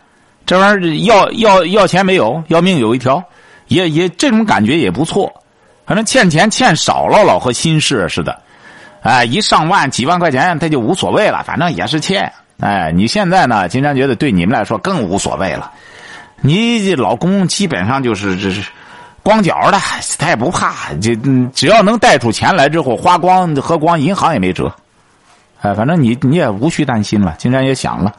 [0.46, 3.24] 这玩意儿要要要钱没有，要命有一条，
[3.68, 5.32] 也也这种感觉也不错。
[5.86, 8.40] 反正欠钱欠少了，老和心事似的。
[9.02, 12.32] 哎，一上万几万块钱他就无所谓了，反正也是欠。
[12.60, 13.68] 哎，你现在呢？
[13.68, 15.72] 金山觉得对你们来说更无所谓了。
[16.40, 18.70] 你老公基本上就是这是
[19.24, 19.78] 光脚的，
[20.18, 21.12] 他也不怕，就
[21.54, 24.72] 只要能贷出钱来之后花光喝光，银行也没辙。
[25.62, 27.34] 哎，反正你你也无需担心了。
[27.38, 28.14] 金山也想了。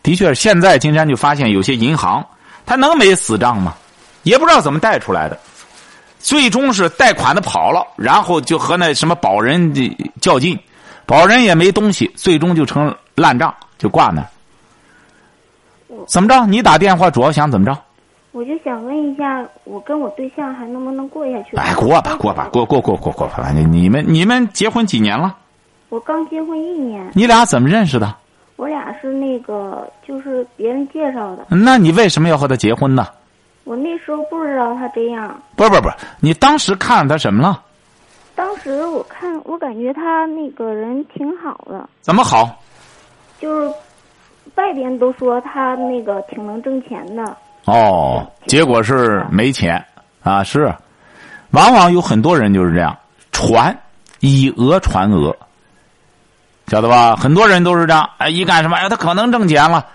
[0.00, 2.24] 的确，现在金山就发现有些银行，
[2.64, 3.74] 他能没死账吗？
[4.22, 5.36] 也不知道怎么贷出来的，
[6.20, 9.74] 最终是贷款的跑了，然后就和那什么保人
[10.20, 10.56] 较劲，
[11.04, 14.24] 保人也没东西，最终就成烂账，就挂那。
[16.06, 16.46] 怎么着？
[16.46, 17.76] 你打电话主要想怎么着？
[18.38, 21.56] 我就想问一下，我跟我对象还能不能过下去？
[21.56, 25.36] 哎，过吧，过吧，过过过过过，反正你们你们结婚几年了？
[25.88, 27.10] 我刚结婚一年。
[27.16, 28.14] 你俩怎么认识的？
[28.54, 31.46] 我俩是那个，就是别人介绍的。
[31.48, 33.08] 那你为什么要和他结婚呢？
[33.64, 35.36] 我那时候不知道他这样。
[35.56, 35.88] 不不不，
[36.20, 37.60] 你当时看他什么了？
[38.36, 41.88] 当时我看，我感觉他那个人挺好的。
[42.02, 42.56] 怎么好？
[43.40, 43.68] 就是
[44.54, 47.36] 外边都说他那个挺能挣钱的。
[47.68, 49.84] 哦，结果是没钱
[50.22, 50.42] 啊！
[50.42, 50.74] 是，
[51.50, 52.96] 往往有很多人就是这样，
[53.30, 53.78] 传
[54.20, 55.36] 以讹传讹。
[56.68, 57.16] 晓得吧？
[57.16, 59.86] 很多人都是这样，哎，一干什么，哎，他可能挣钱了，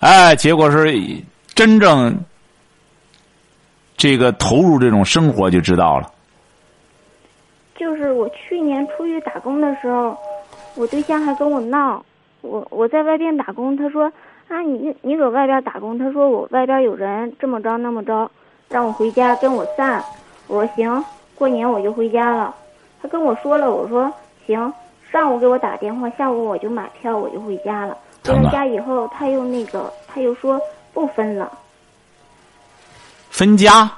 [0.00, 0.94] 哎，结果是
[1.54, 2.18] 真正
[3.96, 6.10] 这个投入这种生活就知道了。
[7.74, 10.14] 就是我去年出去打工的时候，
[10.74, 12.04] 我对象还跟我闹，
[12.42, 14.12] 我我在外边打工，他说
[14.50, 18.28] 啊你你搁外边打工，他说我外边有人这么着那么着，
[18.68, 20.04] 让我回家跟我散，
[20.48, 21.04] 我说行，
[21.36, 22.52] 过年我就回家了。
[23.00, 24.12] 他跟我说了，我说
[24.46, 24.72] 行，
[25.12, 27.96] 上午给我打电话，下午我就买票我就回家了。
[28.24, 30.60] 回到家以后，他又那个他又说
[30.92, 31.50] 不分了，
[33.30, 33.88] 分家，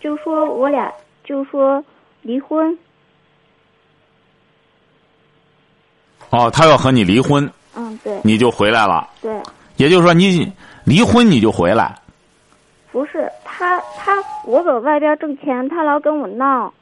[0.00, 0.90] 就说我俩
[1.22, 1.84] 就说
[2.22, 2.76] 离婚。
[6.30, 9.06] 哦，他要和你离婚，嗯，对，你就回来了。
[9.20, 9.38] 对，
[9.82, 10.52] 也就是说，你
[10.84, 11.92] 离婚你就回来。
[12.92, 14.12] 不是他，他
[14.44, 16.72] 我搁外边挣钱，他老跟我闹，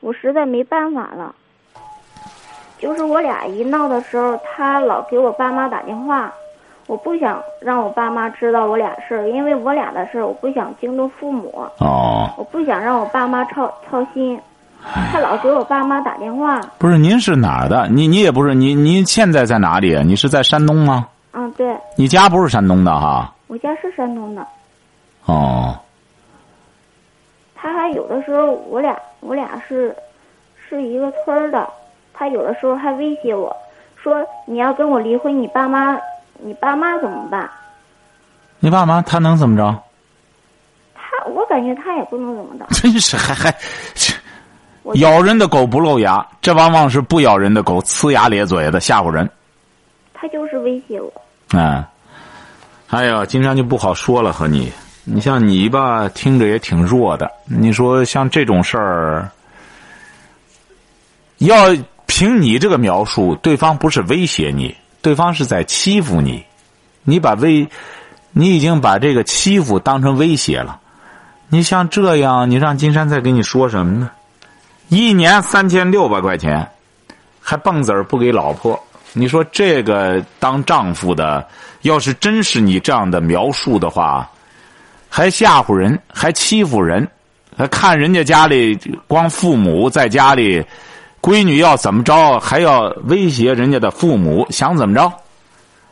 [0.00, 1.34] 我实在没办法了。
[2.78, 6.30] 就是我俩一闹的时候，他老给我爸妈打电话，
[6.86, 11.66] 我不想让我爸妈知道我俩事儿，因为我俩的事儿，我不想惊动父母。
[11.78, 14.38] 哦，我不想让我爸妈操操心，
[15.10, 16.60] 他老给我爸妈打电话。
[16.76, 17.88] 不是，您是哪儿的？
[17.88, 19.96] 你你也不是，你您现在在哪里？
[20.04, 21.06] 你是在山东吗？
[21.34, 23.34] 嗯，对，你家不是山东的哈？
[23.48, 24.46] 我家是山东的。
[25.26, 25.76] 哦，
[27.54, 29.94] 他还有的时候，我俩我俩是
[30.68, 31.68] 是一个村儿的，
[32.12, 33.54] 他有的时候还威胁我
[33.96, 35.98] 说：“你要跟我离婚，你爸妈
[36.38, 37.50] 你爸妈怎么办
[38.60, 39.76] 你爸妈他能怎么着？？”
[40.94, 42.66] 他我感觉他也不能怎么着。
[42.80, 43.54] 真是还还，
[44.94, 49.28] 咬人的狗不露牙，这往往是不咬人的狗呲牙咧嘴的吓唬人。
[50.12, 51.12] 他就是威胁我。
[51.54, 51.84] 嗯，
[52.88, 54.72] 哎呀，金山就不好说了和你。
[55.04, 57.30] 你像你吧，听着也挺弱的。
[57.44, 59.30] 你说像这种事儿，
[61.38, 61.76] 要
[62.06, 66.44] 凭你这个描述，对方不是威胁你，对方是在欺负你。
[67.04, 67.68] 你把威，
[68.32, 70.80] 你已经把这个欺负当成威胁了。
[71.48, 74.10] 你像这样，你让金山再给你说什么呢？
[74.88, 76.68] 一年三千六百块钱，
[77.40, 78.83] 还蹦子儿不给老婆。
[79.16, 81.46] 你说这个当丈夫的，
[81.82, 84.28] 要是真是你这样的描述的话，
[85.08, 87.08] 还吓唬人，还欺负人，
[87.56, 90.60] 还看人家家里光父母在家里，
[91.20, 95.12] 闺女要怎么着，还要威胁人家的父母，想怎么着？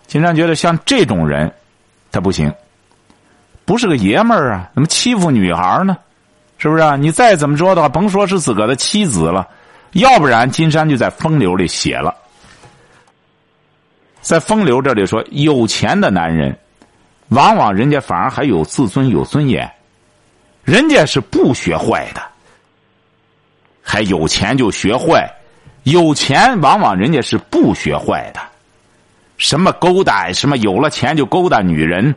[0.09, 1.51] 金山觉得像这种人，
[2.11, 2.53] 他不行，
[3.65, 5.97] 不是个爷们儿啊，怎么欺负女孩呢？
[6.59, 6.97] 是不是啊？
[6.97, 9.49] 你再怎么说的话，甭说是自个的妻子了，
[9.93, 12.15] 要不然金山就在风流里写了。
[14.23, 16.57] 在风流这里说，有钱的男人，
[17.29, 19.71] 往往人家反而还有自尊、有尊严，
[20.63, 22.23] 人家是不学坏的，
[23.83, 25.29] 还有钱就学坏，
[25.83, 28.41] 有钱往往人家是不学坏的，
[29.39, 32.15] 什么勾搭，什么有了钱就勾搭女人，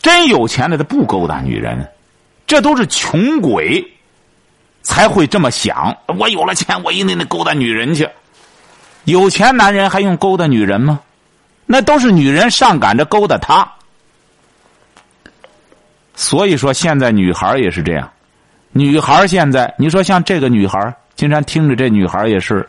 [0.00, 1.90] 真有钱的他不勾搭女人，
[2.46, 3.84] 这都是穷鬼
[4.82, 5.96] 才会这么想。
[6.18, 8.08] 我有了钱，我一定得勾搭女人去。
[9.06, 11.00] 有钱男人还用勾搭女人吗？
[11.64, 13.66] 那都是女人上赶着勾搭他。
[16.14, 18.08] 所以说，现在女孩也是这样。
[18.72, 22.68] 女孩现在，你说像这个女孩，经常听着这女孩也是。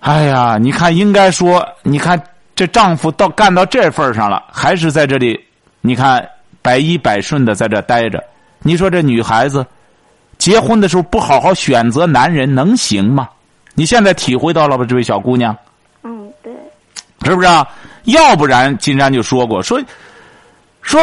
[0.00, 2.20] 哎呀，你看，应该说，你看
[2.54, 5.38] 这丈夫到干到这份上了，还是在这里，
[5.80, 6.26] 你看
[6.62, 8.22] 百依百顺的在这待着。
[8.60, 9.64] 你说这女孩子
[10.38, 13.28] 结婚的时候不好好选择男人，能行吗？
[13.80, 15.56] 你现在体会到了吧，这位小姑娘？
[16.02, 16.52] 嗯，对。
[17.24, 17.66] 是不是啊？
[18.04, 19.80] 要不然金山就说过，说
[20.82, 21.02] 说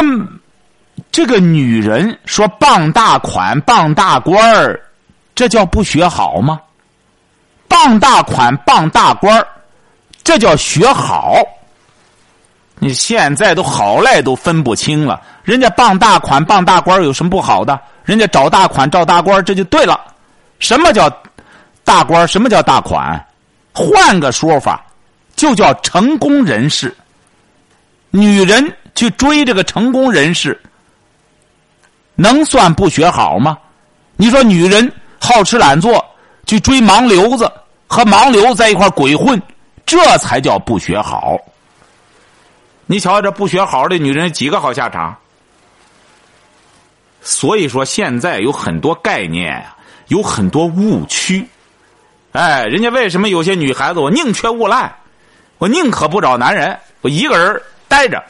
[1.10, 4.80] 这个女人说傍大款、傍大官儿，
[5.34, 6.60] 这叫不学好吗？
[7.66, 9.44] 傍大款、傍大官儿，
[10.22, 11.42] 这叫学好。
[12.78, 17.76] 你现在都好赖都分不清了，人家傍大款、傍大官儿有什么不好的？
[18.04, 20.00] 人家找大款、找大官儿，这就对了。
[20.60, 21.10] 什么叫
[21.88, 22.28] 大官？
[22.28, 23.26] 什么叫大款？
[23.72, 24.84] 换个说法。
[25.34, 26.92] 就叫成功人士。
[28.10, 30.60] 女人去追这个成功人士，
[32.16, 33.56] 能算不学好吗？
[34.16, 36.04] 你说女人好吃懒做，
[36.44, 37.48] 去追盲流子，
[37.86, 39.40] 和盲流在一块鬼混，
[39.86, 41.38] 这才叫不学好。
[42.86, 45.16] 你瞧这不学好的女人几个好下场？
[47.22, 49.64] 所以说现在有很多概念，
[50.08, 51.48] 有很多误区。
[52.38, 54.92] 哎，人家为什么有些女孩子我宁缺毋滥？
[55.58, 58.22] 我宁可不找男人，我一个人待着，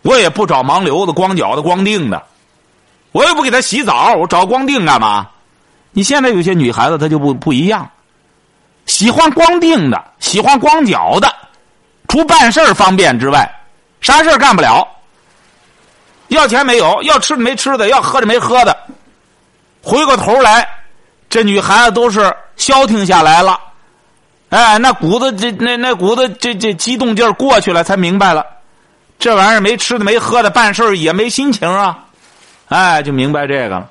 [0.00, 2.22] 我也不找盲流子、光脚的、光腚的，
[3.12, 5.28] 我又不给他洗澡，我找光腚干嘛？
[5.90, 7.86] 你现在有些女孩子她就不不一样，
[8.86, 11.30] 喜欢光腚的，喜欢光脚的，
[12.08, 13.46] 除办事儿方便之外，
[14.00, 14.88] 啥事儿干不了。
[16.28, 18.74] 要钱没有，要吃的没吃的，要喝的没喝的。
[19.82, 20.66] 回过头来，
[21.28, 23.58] 这女孩子都是消停下来了。
[24.48, 28.46] 哎，那股子这那那股子这这激动劲儿过去了，才明白了，
[29.18, 31.98] 这玩意儿没吃的没喝的，办事儿也没心情啊。
[32.68, 33.90] 哎，就明白这个了。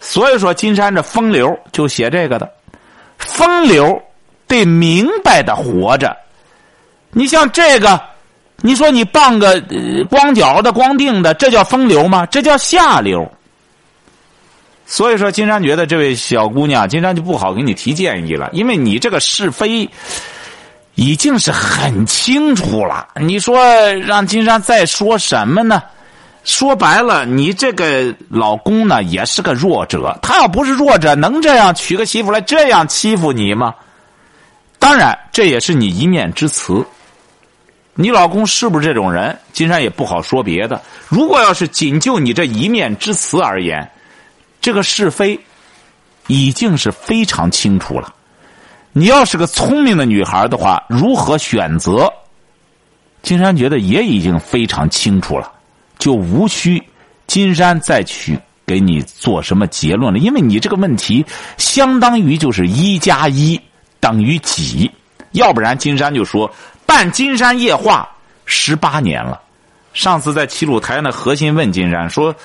[0.00, 2.48] 所以说，金山这风流就写这个的，
[3.18, 4.00] 风流
[4.46, 6.16] 得明白的活着。
[7.10, 8.00] 你像这个，
[8.58, 9.60] 你说你傍个、
[10.08, 12.24] 光脚的、光腚的，这叫风流吗？
[12.26, 13.28] 这叫下流。
[14.90, 19.86] 所以说，金山觉得这位小姑娘，金山就不好给你提建议了，因为你这个是非
[20.94, 23.06] 已经是很清楚了。
[23.20, 23.62] 你说
[23.96, 25.82] 让金山再说什么呢？
[26.42, 33.74] 说白了，你这个老公呢也是个弱者，他要不是弱者，能这样娶个媳妇来这样欺负你吗？
[34.78, 36.82] 当然，这也是你一面之词。
[37.92, 39.38] 你老公是不是这种人？
[39.52, 40.80] 金山也不好说别的。
[41.08, 43.86] 如果要是仅就你这一面之词而言，
[44.68, 45.40] 这个是非
[46.26, 48.14] 已经是非常清楚了。
[48.92, 52.12] 你要是个聪明的女孩的话，如何选择？
[53.22, 55.50] 金山觉得也已经非常清楚了。
[55.98, 56.82] 就无需
[57.26, 61.24] 金山再去给你做什么结论了，因为你这个问题
[61.56, 63.58] 相当于就是一加一
[64.00, 64.90] 等于几，
[65.32, 66.54] 要不然金山就说
[66.84, 68.06] 办金山夜话
[68.44, 69.40] 十八年了。
[69.94, 72.36] 上次在齐鲁台呢，核心问金山说：“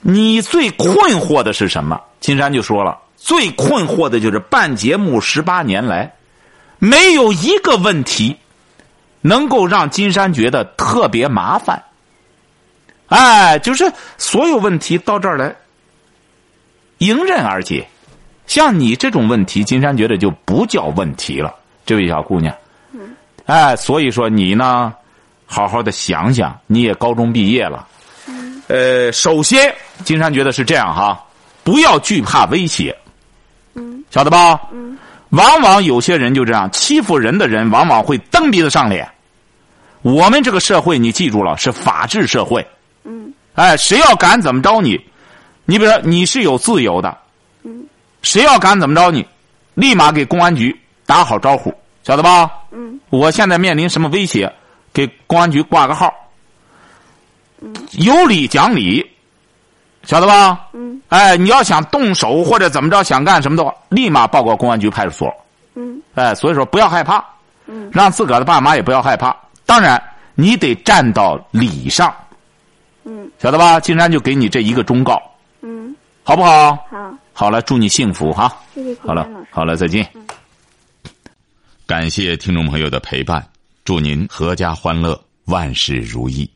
[0.00, 6.12] 你最困惑的是什么？”金山就说了：“最困惑的就是办节目十八年来，
[6.78, 8.36] 没有一个问题
[9.20, 11.82] 能够让金山觉得特别麻烦。”
[13.08, 15.56] 哎，就是所有问题到这儿来
[16.98, 17.88] 迎刃而解。
[18.46, 21.54] 像你这种问题，金山觉得就不叫问题了，
[21.86, 22.54] 这位小姑娘。
[23.46, 24.92] 哎，所以说你呢，
[25.46, 27.88] 好好的想想，你也高中毕业了。
[28.68, 31.24] 呃，首先，金山觉得是这样哈，
[31.64, 32.96] 不要惧怕威胁。
[33.74, 34.04] 嗯。
[34.10, 34.60] 晓得吧？
[34.72, 34.96] 嗯。
[35.30, 39.06] 往往有些人就这样欺负人的人，往往会蹬鼻子上脸。
[40.00, 42.66] 我们这个社会，你记住了，是法治社会。
[43.04, 44.98] 嗯，哎，谁要敢怎么着你，
[45.66, 47.14] 你比如说你是有自由的，
[47.62, 47.86] 嗯，
[48.22, 49.26] 谁要敢怎么着你，
[49.74, 52.50] 立马给公安局打好招呼，晓得吧？
[52.70, 54.50] 嗯，我现在面临什么威胁，
[54.94, 56.10] 给公安局挂个号，
[57.60, 59.04] 嗯，有理讲理，
[60.04, 60.68] 晓得吧？
[60.72, 65.34] 嗯，哎，你要想动手或者怎么着想干什么的话，立马报告公安局派出所，
[65.74, 67.24] 嗯，哎，所以说不要害怕，
[67.66, 69.36] 嗯，让自个儿的爸妈也不要害怕，
[69.66, 70.02] 当然
[70.34, 72.14] 你得站到理上。
[73.04, 73.80] 嗯，晓得吧？
[73.80, 75.20] 金山就给你这一个忠告，
[75.62, 76.76] 嗯，好不好？
[76.90, 78.54] 好，好了，祝你幸福哈！
[78.74, 80.06] 谢谢好了，好了，再见。
[81.86, 83.42] 感谢听众朋友的陪伴，
[83.82, 86.48] 祝您阖家欢乐，万事如意。